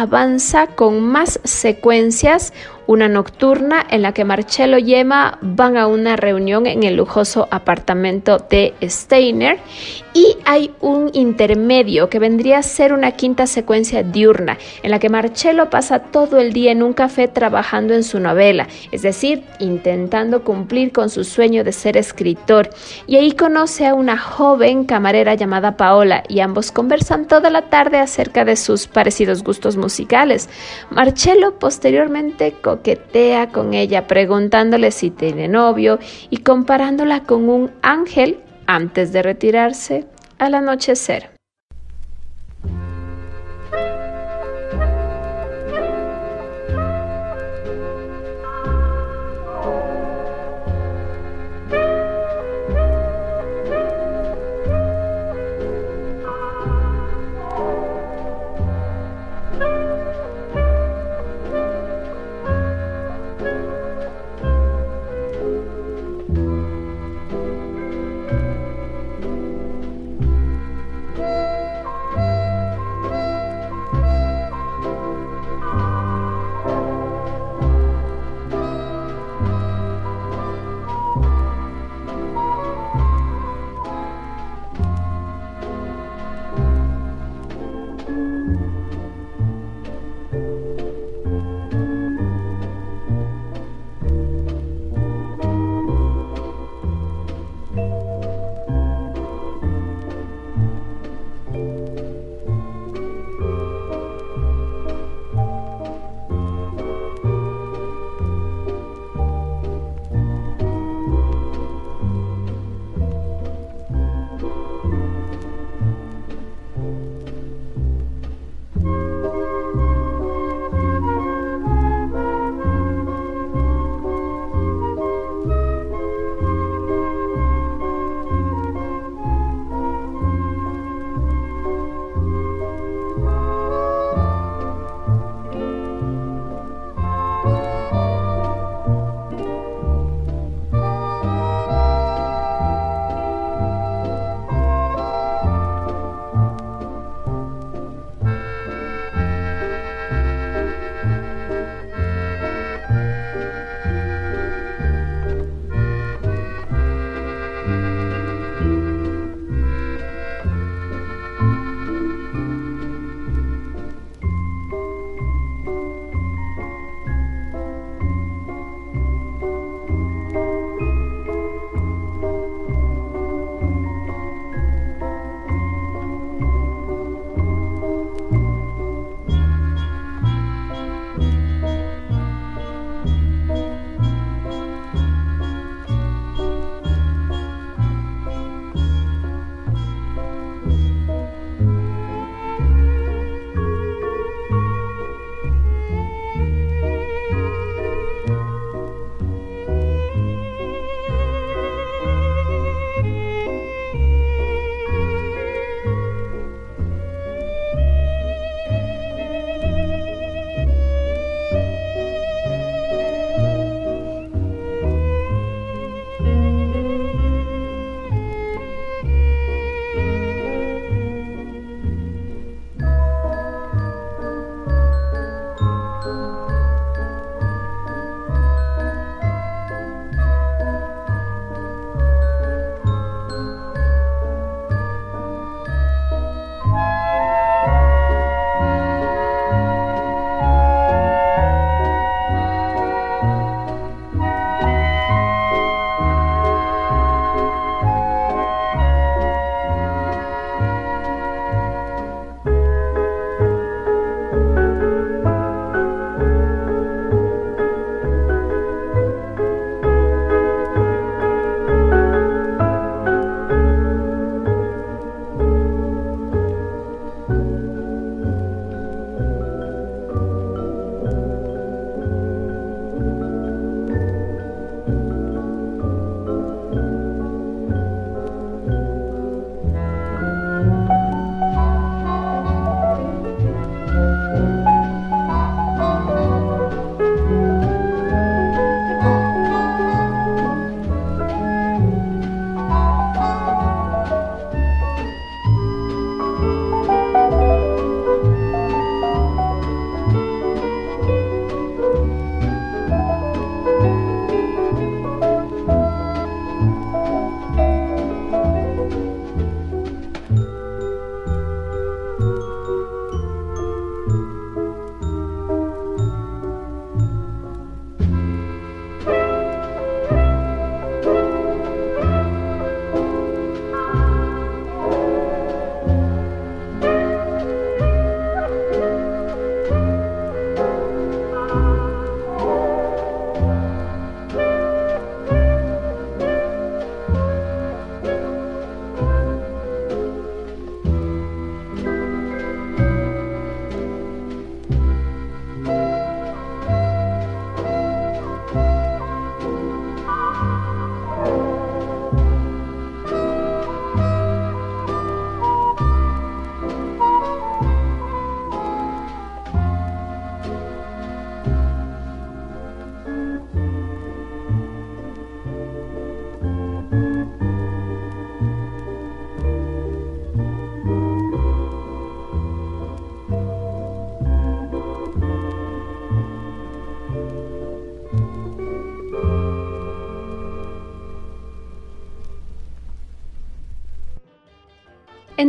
Avanza 0.05 0.67
con 0.67 1.01
más 1.01 1.39
secuencias 1.43 2.53
una 2.87 3.07
nocturna 3.07 3.85
en 3.89 4.01
la 4.01 4.13
que 4.13 4.25
Marcello 4.25 4.77
y 4.77 4.95
Emma 4.95 5.37
van 5.41 5.77
a 5.77 5.87
una 5.87 6.15
reunión 6.15 6.65
en 6.67 6.83
el 6.83 6.95
lujoso 6.95 7.47
apartamento 7.51 8.37
de 8.49 8.73
Steiner 8.83 9.59
y 10.13 10.37
hay 10.45 10.71
un 10.79 11.09
intermedio 11.13 12.09
que 12.09 12.19
vendría 12.19 12.59
a 12.59 12.63
ser 12.63 12.93
una 12.93 13.11
quinta 13.11 13.47
secuencia 13.47 14.01
diurna 14.03 14.57
en 14.81 14.91
la 14.91 14.99
que 14.99 15.09
Marcello 15.09 15.69
pasa 15.69 15.99
todo 15.99 16.39
el 16.39 16.53
día 16.53 16.71
en 16.71 16.83
un 16.83 16.93
café 16.93 17.27
trabajando 17.27 17.93
en 17.93 18.03
su 18.03 18.19
novela, 18.19 18.67
es 18.91 19.01
decir, 19.01 19.43
intentando 19.59 20.43
cumplir 20.43 20.91
con 20.91 21.09
su 21.09 21.23
sueño 21.23 21.63
de 21.63 21.71
ser 21.71 21.97
escritor 21.97 22.69
y 23.07 23.17
ahí 23.17 23.33
conoce 23.33 23.87
a 23.87 23.93
una 23.93 24.17
joven 24.17 24.85
camarera 24.85 25.35
llamada 25.35 25.77
Paola 25.77 26.23
y 26.29 26.39
ambos 26.39 26.71
conversan 26.71 27.27
toda 27.27 27.49
la 27.49 27.63
tarde 27.63 27.97
acerca 27.97 28.45
de 28.45 28.55
sus 28.55 28.87
parecidos 28.87 29.43
gustos 29.43 29.75
musicales. 29.77 30.49
Marcello 30.89 31.59
posteriormente 31.59 32.53
coquetea 32.75 33.49
con 33.49 33.73
ella 33.73 34.05
preguntándole 34.07 34.91
si 34.91 35.09
tiene 35.09 35.47
novio 35.47 35.99
y 36.29 36.37
comparándola 36.37 37.23
con 37.23 37.49
un 37.49 37.71
ángel 37.81 38.39
antes 38.67 39.13
de 39.13 39.21
retirarse 39.21 40.05
al 40.37 40.55
anochecer. 40.55 41.34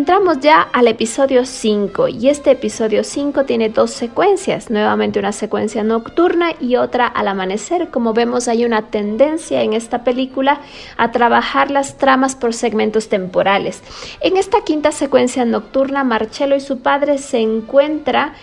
Entramos 0.06 0.38
ya 0.38 0.62
al 0.62 0.86
episodio 0.86 1.44
5 1.44 2.06
y 2.06 2.28
este 2.28 2.52
episodio 2.52 3.02
5 3.02 3.44
tiene 3.44 3.70
dos 3.70 3.90
secuencias, 3.90 4.70
nuevamente 4.70 5.18
una 5.18 5.32
secuencia 5.32 5.82
nocturna 5.82 6.52
y 6.60 6.76
otra 6.76 7.08
al 7.08 7.26
amanecer. 7.26 7.90
Como 7.90 8.12
vemos 8.12 8.46
hay 8.46 8.64
una 8.64 8.82
tendencia 8.82 9.62
en 9.62 9.72
esta 9.72 10.04
película 10.04 10.60
a 10.96 11.10
trabajar 11.10 11.72
las 11.72 11.98
tramas 11.98 12.36
por 12.36 12.54
segmentos 12.54 13.08
temporales. 13.08 13.82
En 14.20 14.36
esta 14.36 14.62
quinta 14.62 14.92
secuencia 14.92 15.44
nocturna, 15.44 16.04
Marcello 16.04 16.54
y 16.54 16.60
su 16.60 16.82
padre 16.82 17.18
se 17.18 17.38
encuentran 17.38 18.34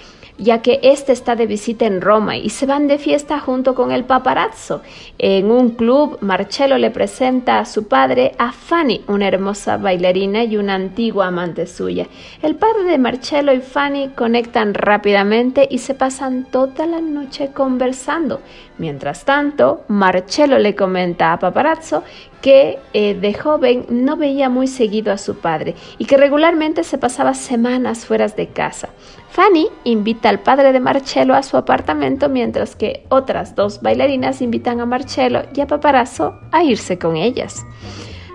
ya 0.44 0.62
que 0.62 0.80
este 0.84 1.12
está 1.14 1.36
de 1.36 1.48
visita 1.48 1.86
en 1.86 2.02
Roma 2.02 2.38
y 2.38 2.50
se 2.50 2.66
van 2.66 2.88
de 2.88 2.98
fiesta 2.98 3.40
junto 3.40 3.74
con 3.74 3.92
el 3.92 4.04
paparazzo. 4.04 4.82
En 5.18 5.50
un 5.50 5.72
club, 5.72 6.18
Marcello 6.22 6.78
le 6.78 6.92
presenta 6.92 7.60
a 7.60 7.66
su 7.66 7.88
padre 7.88 8.34
a 8.38 8.52
Fanny, 8.52 9.04
una 9.08 9.28
hermosa 9.28 9.78
bailarina 9.78 10.44
y 10.44 10.58
una 10.58 10.76
antigua 10.76 11.28
amante 11.28 11.66
suya. 11.66 12.08
El 12.42 12.56
padre 12.56 12.84
de 12.84 12.98
Marcello 12.98 13.54
y 13.54 13.62
Fanny 13.62 14.10
conectan 14.10 14.74
rápidamente 14.74 15.68
y 15.70 15.80
se 15.80 15.94
pasan 15.94 16.46
toda 16.52 16.86
la 16.86 17.00
noche 17.00 17.52
conversando. 17.54 18.42
Mientras 18.78 19.24
tanto, 19.24 19.84
Marcello 19.88 20.58
le 20.58 20.76
comenta 20.76 21.32
a 21.32 21.40
Paparazzo 21.40 22.04
que 22.42 22.80
eh, 22.94 23.14
de 23.14 23.34
joven 23.34 23.86
no 23.90 24.18
veía 24.18 24.50
muy 24.50 24.68
seguido 24.68 25.14
a 25.14 25.18
su 25.18 25.38
padre 25.38 25.76
y 25.98 26.06
que 26.06 26.18
regularmente 26.18 26.84
se 26.84 26.98
pasaba 26.98 27.34
semanas 27.36 28.06
fuera 28.06 28.28
de 28.28 28.48
casa. 28.48 28.90
Fanny 29.34 29.68
invita 29.84 30.30
al 30.30 30.42
padre 30.42 30.74
de 30.74 30.80
Marcello 30.80 31.34
a 31.34 31.42
su 31.42 31.58
apartamento 31.58 32.30
mientras 32.30 32.76
que 32.76 33.04
otras 33.10 33.56
dos 33.56 33.82
bailarinas 33.82 34.44
invitan 34.44 34.80
a 34.80 34.86
Marcello 34.86 35.42
y 35.56 35.62
a 35.62 35.66
Paparazzo 35.66 36.40
a 36.52 36.64
irse 36.64 37.00
con 37.00 37.16
ellas. 37.16 37.66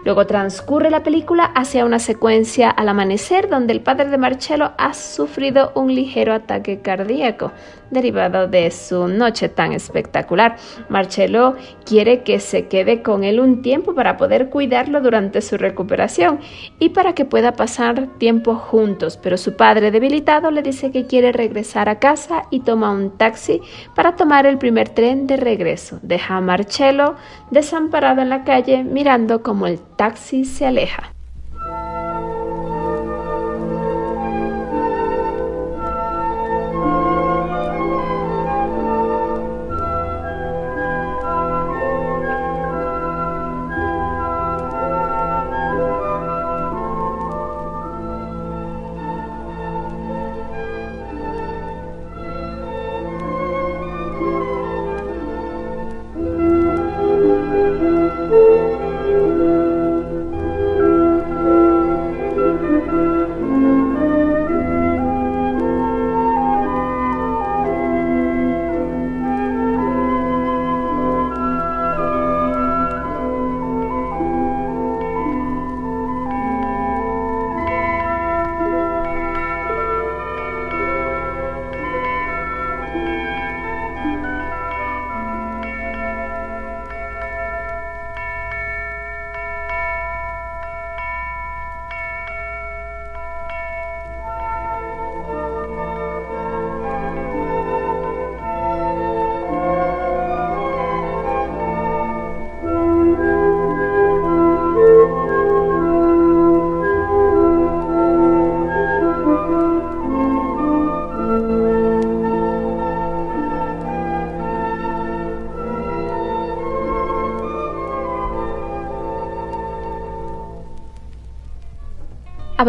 Luego 0.05 0.27
transcurre 0.27 0.91
la 0.91 1.05
película 1.05 1.45
hacia 1.45 1.85
una 1.85 2.01
secuencia 2.01 2.69
al 2.69 2.89
amanecer 2.89 3.49
donde 3.49 3.75
el 3.75 3.81
padre 3.81 4.09
de 4.09 4.19
Marcello 4.19 4.73
ha 4.77 4.93
sufrido 4.93 5.71
un 5.77 5.95
ligero 5.95 6.35
ataque 6.35 6.81
cardíaco 6.81 7.53
derivado 7.91 8.49
de 8.49 8.71
su 8.71 9.09
noche 9.09 9.49
tan 9.49 9.73
espectacular. 9.73 10.57
Marcello 10.89 11.57
quiere 11.85 12.23
que 12.23 12.41
se 12.41 12.67
quede 12.67 13.03
con 13.03 13.25
él 13.25 13.41
un 13.41 13.63
tiempo 13.63 13.95
para 13.95 14.17
poder 14.17 14.51
cuidarlo 14.51 15.01
durante 15.01 15.41
su 15.41 15.57
recuperación 15.57 16.41
y 16.79 16.91
para 16.91 17.15
que 17.15 17.25
pueda 17.25 17.53
pasar 17.53 18.07
tiempo 18.19 18.55
juntos, 18.55 19.17
pero 19.17 19.37
su 19.37 19.57
padre 19.57 19.91
debilitado 19.91 20.51
le 20.51 20.63
dice 20.63 20.91
que 20.91 21.07
quiere 21.07 21.33
regresar 21.33 21.89
a 21.89 21.99
casa 21.99 22.45
y 22.51 22.61
toma 22.61 22.91
un 22.91 23.17
taxi 23.17 23.61
para 23.95 24.17
tomar 24.17 24.47
el 24.47 24.59
primer 24.59 24.89
tren 24.89 25.27
de 25.27 25.37
regreso. 25.37 25.99
Deja 26.03 26.37
a 26.37 26.41
Marcello 26.41 27.17
desamparado 27.51 28.23
en 28.23 28.29
la 28.29 28.45
calle 28.45 28.85
mirando 28.85 29.43
como 29.43 29.67
el 29.67 29.79
taxi 29.97 30.45
se 30.45 30.67
aleja. 30.67 31.18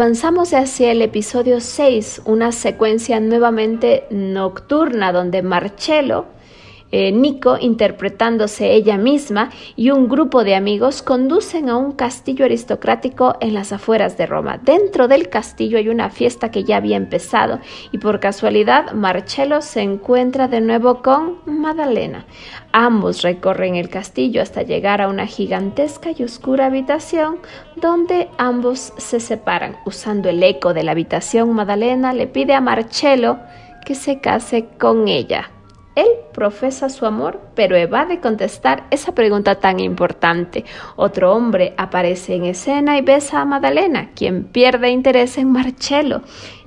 Avanzamos 0.00 0.54
hacia 0.54 0.92
el 0.92 1.02
episodio 1.02 1.60
6, 1.60 2.22
una 2.24 2.52
secuencia 2.52 3.20
nuevamente 3.20 4.06
nocturna 4.08 5.12
donde 5.12 5.42
Marcello 5.42 6.24
eh, 6.92 7.12
Nico, 7.12 7.56
interpretándose 7.58 8.72
ella 8.72 8.96
misma, 8.96 9.50
y 9.76 9.90
un 9.90 10.08
grupo 10.08 10.44
de 10.44 10.54
amigos 10.54 11.02
conducen 11.02 11.68
a 11.68 11.76
un 11.76 11.92
castillo 11.92 12.44
aristocrático 12.44 13.36
en 13.40 13.54
las 13.54 13.72
afueras 13.72 14.16
de 14.16 14.26
Roma. 14.26 14.58
Dentro 14.62 15.08
del 15.08 15.28
castillo 15.28 15.78
hay 15.78 15.88
una 15.88 16.10
fiesta 16.10 16.50
que 16.50 16.64
ya 16.64 16.76
había 16.76 16.96
empezado 16.96 17.60
y 17.92 17.98
por 17.98 18.20
casualidad 18.20 18.92
Marcello 18.92 19.60
se 19.60 19.82
encuentra 19.82 20.48
de 20.48 20.60
nuevo 20.60 21.02
con 21.02 21.38
Madalena. 21.46 22.26
Ambos 22.72 23.22
recorren 23.22 23.76
el 23.76 23.88
castillo 23.88 24.42
hasta 24.42 24.62
llegar 24.62 25.00
a 25.00 25.08
una 25.08 25.26
gigantesca 25.26 26.10
y 26.16 26.22
oscura 26.22 26.66
habitación 26.66 27.38
donde 27.76 28.28
ambos 28.38 28.92
se 28.96 29.20
separan. 29.20 29.76
Usando 29.86 30.28
el 30.28 30.42
eco 30.42 30.74
de 30.74 30.82
la 30.82 30.92
habitación, 30.92 31.52
Madalena 31.52 32.12
le 32.12 32.26
pide 32.26 32.54
a 32.54 32.60
Marcello 32.60 33.38
que 33.84 33.94
se 33.94 34.20
case 34.20 34.66
con 34.78 35.08
ella. 35.08 35.50
Él 36.00 36.08
profesa 36.32 36.88
su 36.88 37.04
amor, 37.04 37.38
pero 37.54 37.76
evade 37.76 38.20
contestar 38.20 38.86
esa 38.90 39.14
pregunta 39.14 39.56
tan 39.56 39.80
importante. 39.80 40.64
Otro 40.96 41.34
hombre 41.34 41.74
aparece 41.76 42.34
en 42.36 42.46
escena 42.46 42.96
y 42.96 43.02
besa 43.02 43.42
a 43.42 43.44
Madalena, 43.44 44.12
quien 44.14 44.44
pierde 44.44 44.88
interés 44.88 45.36
en 45.36 45.52
Marcello. 45.52 46.22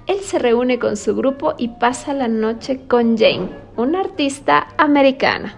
Él 0.06 0.20
se 0.20 0.38
reúne 0.38 0.78
con 0.78 0.98
su 0.98 1.16
grupo 1.16 1.56
y 1.58 1.70
pasa 1.70 2.14
la 2.14 2.28
noche 2.28 2.82
con 2.88 3.18
Jane, 3.18 3.50
una 3.76 4.02
artista 4.02 4.68
americana. 4.78 5.58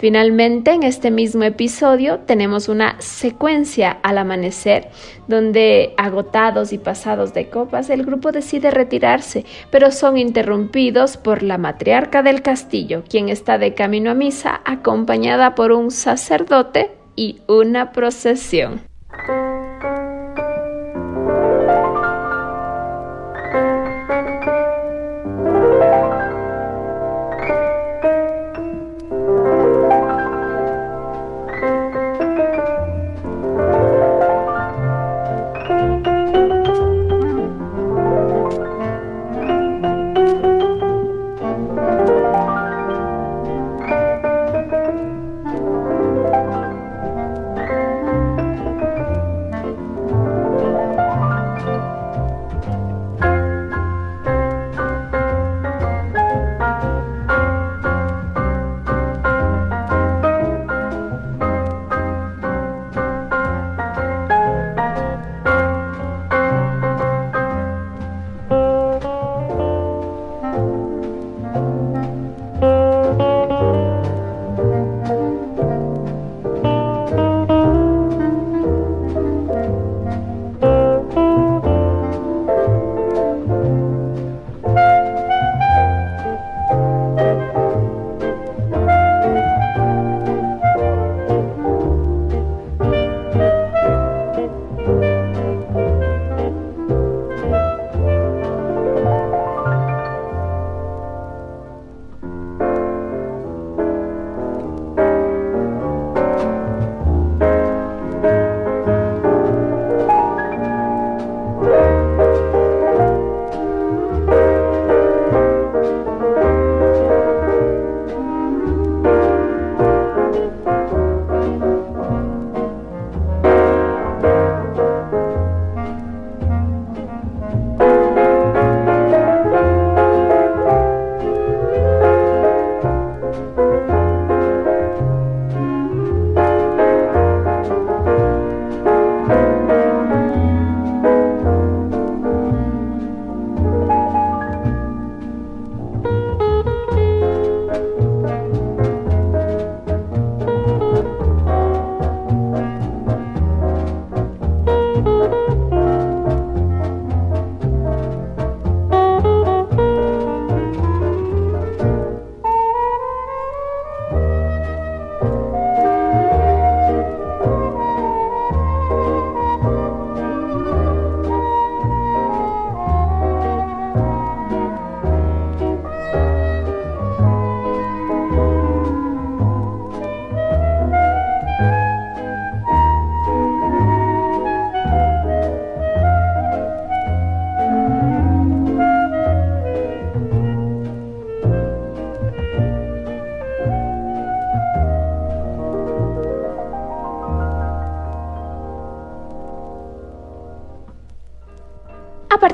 Finalmente, 0.00 0.70
en 0.70 0.82
este 0.82 1.10
mismo 1.10 1.42
episodio 1.44 2.20
tenemos 2.20 2.70
una 2.70 2.98
secuencia 3.00 3.98
al 4.02 4.16
amanecer 4.16 4.88
donde, 5.28 5.92
agotados 5.98 6.72
y 6.72 6.78
pasados 6.78 7.34
de 7.34 7.50
copas, 7.50 7.90
el 7.90 8.06
grupo 8.06 8.32
decide 8.32 8.70
retirarse, 8.70 9.44
pero 9.70 9.90
son 9.90 10.16
interrumpidos 10.16 11.18
por 11.18 11.42
la 11.42 11.58
matriarca 11.58 12.22
del 12.22 12.40
castillo, 12.40 13.04
quien 13.10 13.28
está 13.28 13.58
de 13.58 13.74
camino 13.74 14.10
a 14.10 14.14
misa 14.14 14.62
acompañada 14.64 15.54
por 15.54 15.70
un 15.70 15.90
sacerdote 15.90 16.92
y 17.14 17.42
una 17.46 17.92
procesión. 17.92 18.80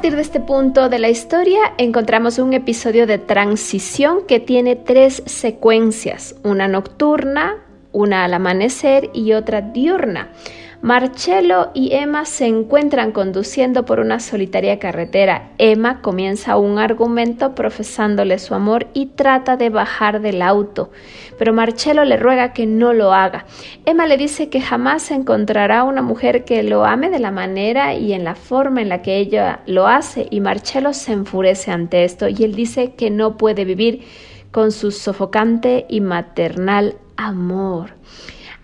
Partir 0.07 0.17
de 0.19 0.23
este 0.23 0.39
punto 0.39 0.89
de 0.89 1.01
la 1.01 1.09
historia 1.09 1.59
encontramos 1.79 2.39
un 2.39 2.53
episodio 2.53 3.09
de 3.09 3.19
transición 3.19 4.19
que 4.29 4.39
tiene 4.39 4.77
tres 4.77 5.21
secuencias, 5.27 6.37
una 6.45 6.69
nocturna, 6.69 7.57
una 7.91 8.25
al 8.25 8.35
amanecer 8.35 9.11
y 9.13 9.33
otra 9.33 9.63
diurna. 9.63 10.29
Marcello 10.83 11.71
y 11.73 11.95
Emma 11.95 12.27
se 12.27 12.47
encuentran 12.47 13.13
conduciendo 13.13 13.87
por 13.87 13.99
una 13.99 14.21
solitaria 14.21 14.79
carretera. 14.79 15.51
Emma 15.57 16.03
comienza 16.03 16.59
un 16.59 16.79
argumento 16.79 17.55
profesándole 17.55 18.39
su 18.39 18.55
amor 18.55 18.87
y 18.93 19.07
trata 19.07 19.57
de 19.57 19.71
bajar 19.71 20.21
del 20.21 20.43
auto, 20.43 20.91
pero 21.39 21.55
Marcello 21.55 22.05
le 22.05 22.19
ruega 22.19 22.53
que 22.53 22.67
no 22.67 22.93
lo 22.93 23.15
haga. 23.15 23.47
Emma 23.87 24.07
le 24.07 24.19
dice 24.19 24.51
que 24.51 24.61
jamás 24.61 25.11
encontrará 25.11 25.83
una 25.83 26.03
mujer 26.03 26.45
que 26.45 26.63
lo 26.63 26.85
ame 26.85 27.09
de 27.09 27.21
la 27.21 27.31
manera 27.31 27.95
y 27.95 28.13
en 28.13 28.23
la 28.23 28.35
forma 28.35 28.83
en 28.83 28.91
la 28.91 29.01
que 29.01 29.17
ella 29.17 29.61
lo 29.67 29.89
hace 29.89 30.29
y 30.31 30.41
Marcello 30.41 30.93
se 30.93 31.13
enfurece 31.13 31.71
ante 31.71 32.05
esto 32.05 32.29
y 32.29 32.45
él 32.45 32.55
dice 32.55 32.93
que 32.95 33.11
no 33.11 33.39
puede 33.39 33.65
vivir 33.65 34.05
con 34.51 34.73
su 34.73 34.91
sofocante 34.91 35.87
y 35.89 36.01
maternal 36.01 36.97
amor. 37.17 37.95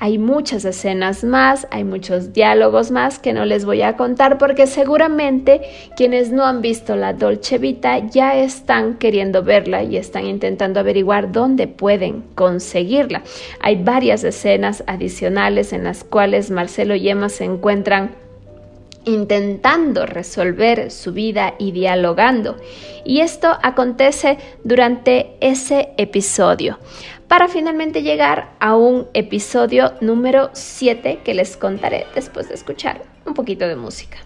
Hay 0.02 0.18
muchas 0.18 0.64
escenas 0.64 1.22
más, 1.22 1.68
hay 1.70 1.84
muchos 1.84 2.32
diálogos 2.32 2.90
más 2.90 3.20
que 3.20 3.32
no 3.32 3.44
les 3.44 3.64
voy 3.64 3.82
a 3.82 3.96
contar 3.96 4.36
porque 4.36 4.66
seguramente 4.66 5.60
quienes 5.96 6.32
no 6.32 6.44
han 6.44 6.60
visto 6.60 6.96
la 6.96 7.12
Dolce 7.12 7.58
Vita 7.58 8.00
ya 8.10 8.34
están 8.34 8.94
queriendo 8.94 9.44
verla 9.44 9.84
y 9.84 9.96
están 9.96 10.26
intentando 10.26 10.80
averiguar 10.80 11.30
dónde 11.30 11.68
pueden 11.68 12.24
conseguirla. 12.34 13.22
Hay 13.60 13.80
varias 13.80 14.24
escenas 14.24 14.82
adicionales 14.88 15.72
en 15.72 15.84
las 15.84 16.02
cuales 16.02 16.50
Marcelo 16.50 16.96
y 16.96 17.08
Emma 17.08 17.28
se 17.28 17.44
encuentran 17.44 18.10
intentando 19.04 20.06
resolver 20.06 20.90
su 20.90 21.12
vida 21.12 21.54
y 21.60 21.70
dialogando. 21.70 22.56
Y 23.04 23.20
esto 23.20 23.56
acontece 23.62 24.38
durante 24.64 25.36
ese 25.40 25.90
episodio 25.96 26.78
para 27.32 27.48
finalmente 27.48 28.02
llegar 28.02 28.52
a 28.60 28.76
un 28.76 29.08
episodio 29.14 29.94
número 30.02 30.50
7 30.52 31.20
que 31.24 31.32
les 31.32 31.56
contaré 31.56 32.04
después 32.14 32.50
de 32.50 32.54
escuchar 32.54 33.04
un 33.24 33.32
poquito 33.32 33.66
de 33.66 33.74
música. 33.74 34.18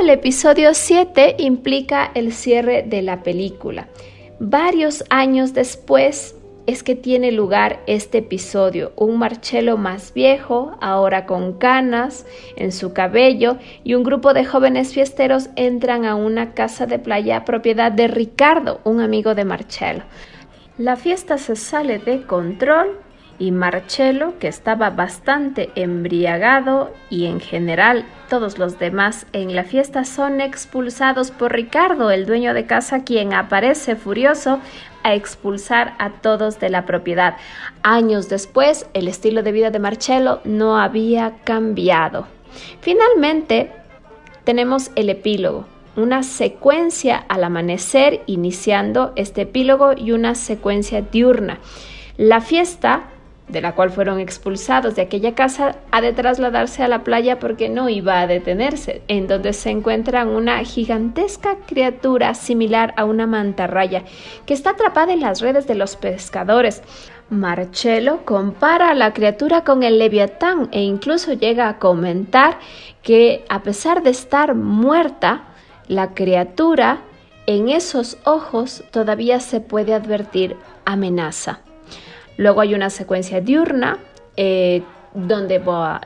El 0.00 0.10
episodio 0.10 0.74
7 0.74 1.36
implica 1.38 2.10
el 2.14 2.32
cierre 2.32 2.84
de 2.84 3.02
la 3.02 3.24
película. 3.24 3.88
Varios 4.38 5.02
años 5.10 5.54
después 5.54 6.36
es 6.66 6.84
que 6.84 6.94
tiene 6.94 7.32
lugar 7.32 7.80
este 7.88 8.18
episodio. 8.18 8.92
Un 8.94 9.18
Marcello 9.18 9.76
más 9.76 10.14
viejo, 10.14 10.76
ahora 10.80 11.26
con 11.26 11.58
canas 11.58 12.26
en 12.56 12.70
su 12.70 12.92
cabello, 12.92 13.56
y 13.82 13.94
un 13.94 14.04
grupo 14.04 14.34
de 14.34 14.44
jóvenes 14.44 14.94
fiesteros 14.94 15.50
entran 15.56 16.04
a 16.04 16.14
una 16.14 16.54
casa 16.54 16.86
de 16.86 17.00
playa 17.00 17.44
propiedad 17.44 17.90
de 17.90 18.06
Ricardo, 18.06 18.80
un 18.84 19.00
amigo 19.00 19.34
de 19.34 19.44
Marcello. 19.44 20.04
La 20.76 20.94
fiesta 20.94 21.38
se 21.38 21.56
sale 21.56 21.98
de 21.98 22.22
control 22.22 23.00
y 23.38 23.52
Marcello, 23.52 24.38
que 24.38 24.48
estaba 24.48 24.90
bastante 24.90 25.70
embriagado 25.76 26.92
y 27.08 27.26
en 27.26 27.40
general 27.40 28.04
todos 28.28 28.58
los 28.58 28.78
demás 28.78 29.26
en 29.32 29.54
la 29.54 29.64
fiesta 29.64 30.04
son 30.04 30.40
expulsados 30.40 31.30
por 31.30 31.52
Ricardo, 31.52 32.10
el 32.10 32.26
dueño 32.26 32.52
de 32.52 32.66
casa, 32.66 33.04
quien 33.04 33.32
aparece 33.32 33.96
furioso 33.96 34.58
a 35.02 35.14
expulsar 35.14 35.94
a 35.98 36.10
todos 36.10 36.58
de 36.58 36.68
la 36.68 36.84
propiedad. 36.84 37.36
Años 37.82 38.28
después, 38.28 38.86
el 38.92 39.08
estilo 39.08 39.42
de 39.42 39.52
vida 39.52 39.70
de 39.70 39.78
Marcello 39.78 40.40
no 40.44 40.78
había 40.78 41.38
cambiado. 41.44 42.26
Finalmente, 42.80 43.72
tenemos 44.44 44.90
el 44.96 45.10
epílogo, 45.10 45.66
una 45.96 46.22
secuencia 46.22 47.24
al 47.28 47.44
amanecer 47.44 48.22
iniciando 48.26 49.12
este 49.16 49.42
epílogo 49.42 49.92
y 49.96 50.12
una 50.12 50.34
secuencia 50.34 51.02
diurna. 51.02 51.58
La 52.16 52.40
fiesta 52.40 53.04
de 53.48 53.60
la 53.60 53.74
cual 53.74 53.90
fueron 53.90 54.20
expulsados 54.20 54.94
de 54.94 55.02
aquella 55.02 55.34
casa, 55.34 55.76
ha 55.90 56.00
de 56.00 56.12
trasladarse 56.12 56.82
a 56.82 56.88
la 56.88 57.04
playa 57.04 57.38
porque 57.38 57.68
no 57.68 57.88
iba 57.88 58.20
a 58.20 58.26
detenerse, 58.26 59.02
en 59.08 59.26
donde 59.26 59.52
se 59.52 59.70
encuentra 59.70 60.24
una 60.24 60.58
gigantesca 60.64 61.56
criatura 61.66 62.34
similar 62.34 62.94
a 62.96 63.04
una 63.04 63.26
mantarraya 63.26 64.04
que 64.46 64.54
está 64.54 64.70
atrapada 64.70 65.12
en 65.12 65.20
las 65.20 65.40
redes 65.40 65.66
de 65.66 65.74
los 65.74 65.96
pescadores. 65.96 66.82
Marcello 67.30 68.24
compara 68.24 68.90
a 68.90 68.94
la 68.94 69.12
criatura 69.12 69.62
con 69.62 69.82
el 69.82 69.98
leviatán 69.98 70.68
e 70.72 70.82
incluso 70.82 71.32
llega 71.34 71.68
a 71.68 71.78
comentar 71.78 72.58
que 73.02 73.44
a 73.48 73.62
pesar 73.62 74.02
de 74.02 74.10
estar 74.10 74.54
muerta, 74.54 75.44
la 75.88 76.14
criatura 76.14 77.00
en 77.46 77.70
esos 77.70 78.18
ojos 78.24 78.84
todavía 78.90 79.40
se 79.40 79.60
puede 79.60 79.94
advertir 79.94 80.56
amenaza. 80.84 81.60
Luego 82.38 82.62
hay 82.62 82.74
una 82.74 82.88
secuencia 82.88 83.40
diurna 83.40 83.98
eh, 84.36 84.82
donde 85.12 85.60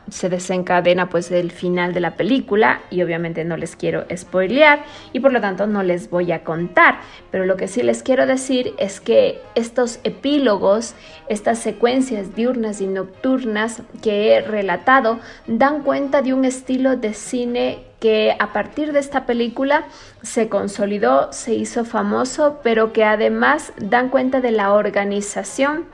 se 0.09 0.31
desencadena 0.31 1.11
pues 1.11 1.31
el 1.31 1.51
final 1.51 1.93
de 1.93 2.01
la 2.01 2.17
película 2.17 2.81
y 2.89 3.03
obviamente 3.03 3.45
no 3.45 3.59
les 3.59 3.77
quiero 3.77 4.07
spoilear 4.17 4.85
y 5.13 5.21
por 5.21 5.33
lo 5.33 5.43
tanto 5.43 5.67
no 5.67 5.83
les 5.83 6.09
voy 6.09 6.33
a 6.33 6.43
contar, 6.43 7.01
pero 7.31 7.45
lo 7.45 7.59
que 7.59 7.69
sí 7.69 7.83
les 7.83 8.03
quiero 8.03 8.27
decir 8.27 8.73
es 8.79 9.01
que 9.01 9.43
estos 9.55 10.01
epílogos, 10.05 10.95
estas 11.29 11.59
secuencias 11.59 12.35
diurnas 12.35 12.81
y 12.81 12.87
nocturnas 12.87 13.83
que 14.03 14.33
he 14.33 14.41
relatado 14.41 15.21
dan 15.47 15.83
cuenta 15.83 16.23
de 16.23 16.33
un 16.33 16.47
estilo 16.47 16.97
de 16.97 17.13
cine 17.13 17.85
que 18.01 18.35
a 18.39 18.55
partir 18.55 18.93
de 18.93 19.01
esta 19.01 19.27
película 19.27 19.85
se 20.23 20.49
consolidó, 20.49 21.31
se 21.33 21.53
hizo 21.53 21.85
famoso, 21.85 22.61
pero 22.63 22.95
que 22.95 23.05
además 23.05 23.75
dan 23.77 24.09
cuenta 24.09 24.41
de 24.41 24.53
la 24.53 24.73
organización 24.73 25.85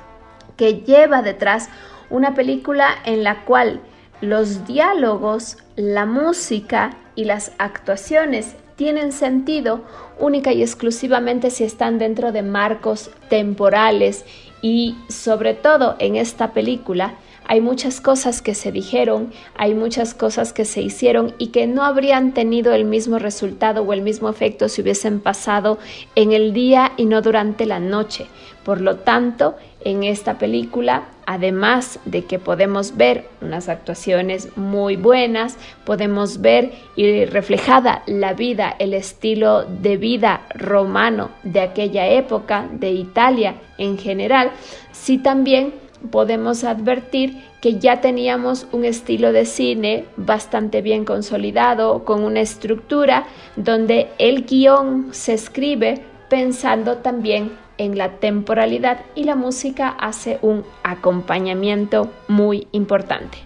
que 0.58 0.82
lleva 0.82 1.22
detrás 1.22 1.70
una 2.10 2.34
película 2.34 2.90
en 3.06 3.24
la 3.24 3.46
cual 3.46 3.80
los 4.20 4.66
diálogos, 4.66 5.56
la 5.76 6.04
música 6.04 6.96
y 7.14 7.24
las 7.24 7.52
actuaciones 7.58 8.56
tienen 8.76 9.12
sentido 9.12 9.82
única 10.18 10.52
y 10.52 10.62
exclusivamente 10.62 11.50
si 11.50 11.64
están 11.64 11.98
dentro 11.98 12.32
de 12.32 12.42
marcos 12.42 13.10
temporales 13.28 14.24
y 14.60 14.96
sobre 15.08 15.54
todo 15.54 15.96
en 15.98 16.16
esta 16.16 16.52
película 16.52 17.14
hay 17.50 17.62
muchas 17.62 18.02
cosas 18.02 18.42
que 18.42 18.54
se 18.54 18.72
dijeron, 18.72 19.32
hay 19.56 19.74
muchas 19.74 20.12
cosas 20.12 20.52
que 20.52 20.66
se 20.66 20.82
hicieron 20.82 21.34
y 21.38 21.46
que 21.46 21.66
no 21.66 21.82
habrían 21.82 22.34
tenido 22.34 22.74
el 22.74 22.84
mismo 22.84 23.18
resultado 23.18 23.82
o 23.82 23.92
el 23.94 24.02
mismo 24.02 24.28
efecto 24.28 24.68
si 24.68 24.82
hubiesen 24.82 25.18
pasado 25.18 25.78
en 26.14 26.32
el 26.32 26.52
día 26.52 26.92
y 26.98 27.06
no 27.06 27.22
durante 27.22 27.64
la 27.64 27.80
noche. 27.80 28.26
Por 28.64 28.82
lo 28.82 28.96
tanto, 28.96 29.56
en 29.84 30.02
esta 30.02 30.38
película, 30.38 31.04
además 31.26 32.00
de 32.04 32.24
que 32.24 32.38
podemos 32.38 32.96
ver 32.96 33.28
unas 33.40 33.68
actuaciones 33.68 34.56
muy 34.56 34.96
buenas, 34.96 35.56
podemos 35.84 36.40
ver 36.40 36.72
y 36.96 37.24
reflejada 37.26 38.02
la 38.06 38.34
vida, 38.34 38.74
el 38.78 38.94
estilo 38.94 39.64
de 39.64 39.96
vida 39.96 40.46
romano 40.54 41.30
de 41.42 41.60
aquella 41.60 42.08
época, 42.08 42.68
de 42.72 42.90
Italia 42.90 43.54
en 43.78 43.98
general, 43.98 44.50
sí 44.92 45.18
también 45.18 45.72
podemos 46.10 46.64
advertir 46.64 47.36
que 47.60 47.78
ya 47.78 48.00
teníamos 48.00 48.66
un 48.72 48.84
estilo 48.84 49.32
de 49.32 49.44
cine 49.44 50.04
bastante 50.16 50.80
bien 50.80 51.04
consolidado, 51.04 52.04
con 52.04 52.22
una 52.22 52.40
estructura 52.40 53.26
donde 53.56 54.08
el 54.18 54.44
guion 54.44 55.08
se 55.12 55.34
escribe 55.34 56.02
pensando 56.28 56.98
también 56.98 57.50
en 57.78 57.96
la 57.96 58.18
temporalidad 58.18 59.00
y 59.14 59.24
la 59.24 59.36
música 59.36 59.88
hace 59.88 60.38
un 60.42 60.64
acompañamiento 60.82 62.10
muy 62.28 62.68
importante. 62.72 63.38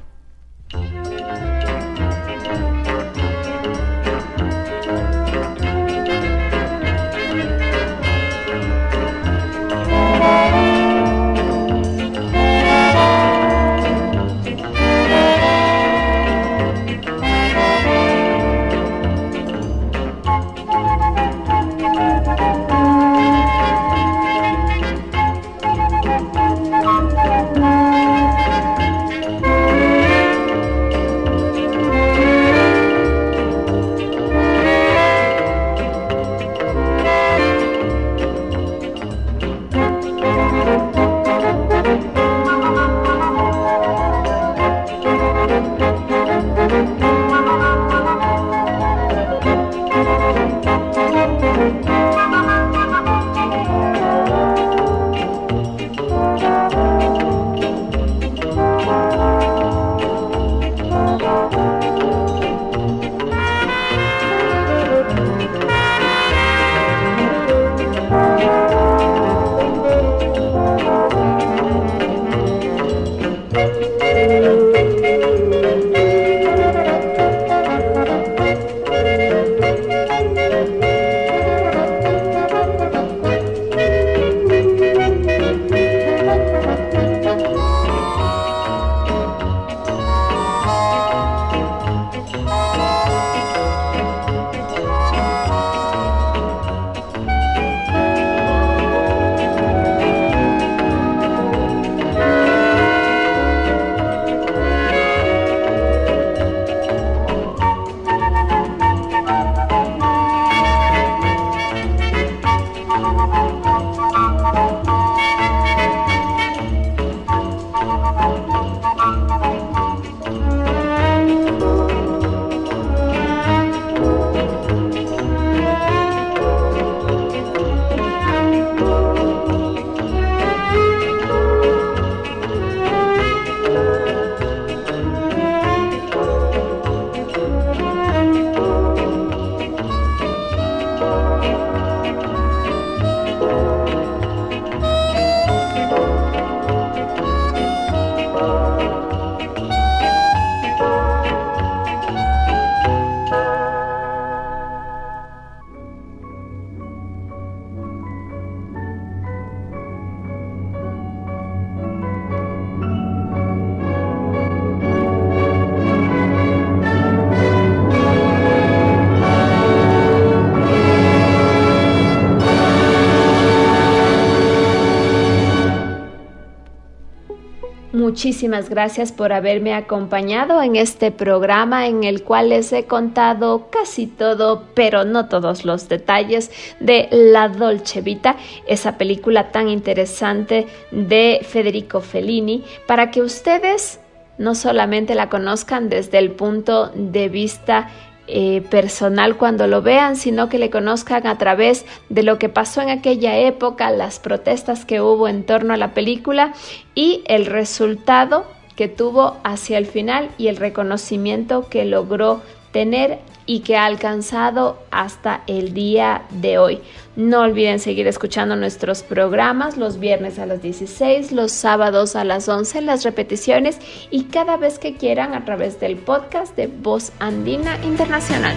Muchísimas 178.23 178.71
gracias 178.71 179.11
por 179.11 179.33
haberme 179.33 179.75
acompañado 179.75 180.63
en 180.63 180.77
este 180.77 181.11
programa 181.11 181.89
en 181.89 182.05
el 182.05 182.23
cual 182.23 182.51
les 182.51 182.73
he 182.73 182.85
contado 182.85 183.69
casi 183.69 184.07
todo, 184.07 184.63
pero 184.75 185.05
no 185.05 185.27
todos 185.27 185.65
los 185.65 185.89
detalles 185.89 186.53
de 186.79 187.09
La 187.11 187.49
Dolce 187.49 188.01
Vita, 188.01 188.37
esa 188.69 188.97
película 188.97 189.51
tan 189.51 189.69
interesante 189.69 190.69
de 190.93 191.41
Federico 191.43 192.01
Fellini, 192.01 192.63
para 192.87 193.11
que 193.11 193.23
ustedes 193.23 193.99
no 194.39 194.55
solamente 194.55 195.17
la 195.17 195.29
conozcan 195.29 195.89
desde 195.89 196.19
el 196.19 196.31
punto 196.31 196.93
de 196.95 197.29
vista 197.29 197.89
eh, 198.29 198.63
personal 198.71 199.37
cuando 199.37 199.67
lo 199.67 199.83
vean, 199.83 200.17
sino 200.17 200.49
que 200.49 200.59
le 200.59 200.71
conozcan 200.71 201.27
a 201.27 201.39
través 201.39 201.85
de 202.09 202.23
lo 202.23 202.39
que 202.39 202.49
pasó 202.49 202.81
en 202.81 202.89
aquella 202.89 203.37
época, 203.37 203.91
las 203.91 204.21
protestas 204.21 204.85
que 204.85 205.01
hubo 205.01 205.29
en 205.29 205.45
torno 205.45 205.75
a 205.75 205.77
la 205.77 205.93
película 205.93 206.53
y 206.95 207.23
el 207.27 207.47
resultado 207.47 208.47
que 208.77 208.89
tuvo 208.89 209.37
hacia 209.45 209.79
el 209.79 209.87
final 209.87 210.31
y 210.39 210.49
el 210.49 210.57
reconocimiento 210.57 211.69
que 211.69 211.85
logró 211.85 212.43
tener 212.71 213.19
y 213.47 213.61
que 213.61 213.77
ha 213.77 213.87
alcanzado 213.87 214.79
hasta 214.91 215.43
el 215.47 215.75
día 215.75 216.23
de 216.31 216.59
hoy. 216.59 216.81
No 217.17 217.41
olviden 217.41 217.79
seguir 217.79 218.07
escuchando 218.07 218.57
nuestros 218.57 219.03
programas 219.03 219.77
los 219.77 219.99
viernes 219.99 220.39
a 220.39 220.47
las 220.47 220.63
16, 220.63 221.33
los 221.33 221.53
sábados 221.53 222.17
a 222.17 222.25
las 222.25 222.49
11, 222.49 222.81
las 222.83 223.05
repeticiones 223.05 223.79
y 224.11 224.25
cada 224.25 224.57
vez 224.57 224.79
que 224.79 224.97
quieran 224.97 225.35
a 225.35 225.45
través 225.45 225.79
del 225.79 225.97
podcast 225.97 226.57
de 226.57 226.69
Voz 226.69 227.13
Andina 227.19 227.79
Internacional. 227.85 228.57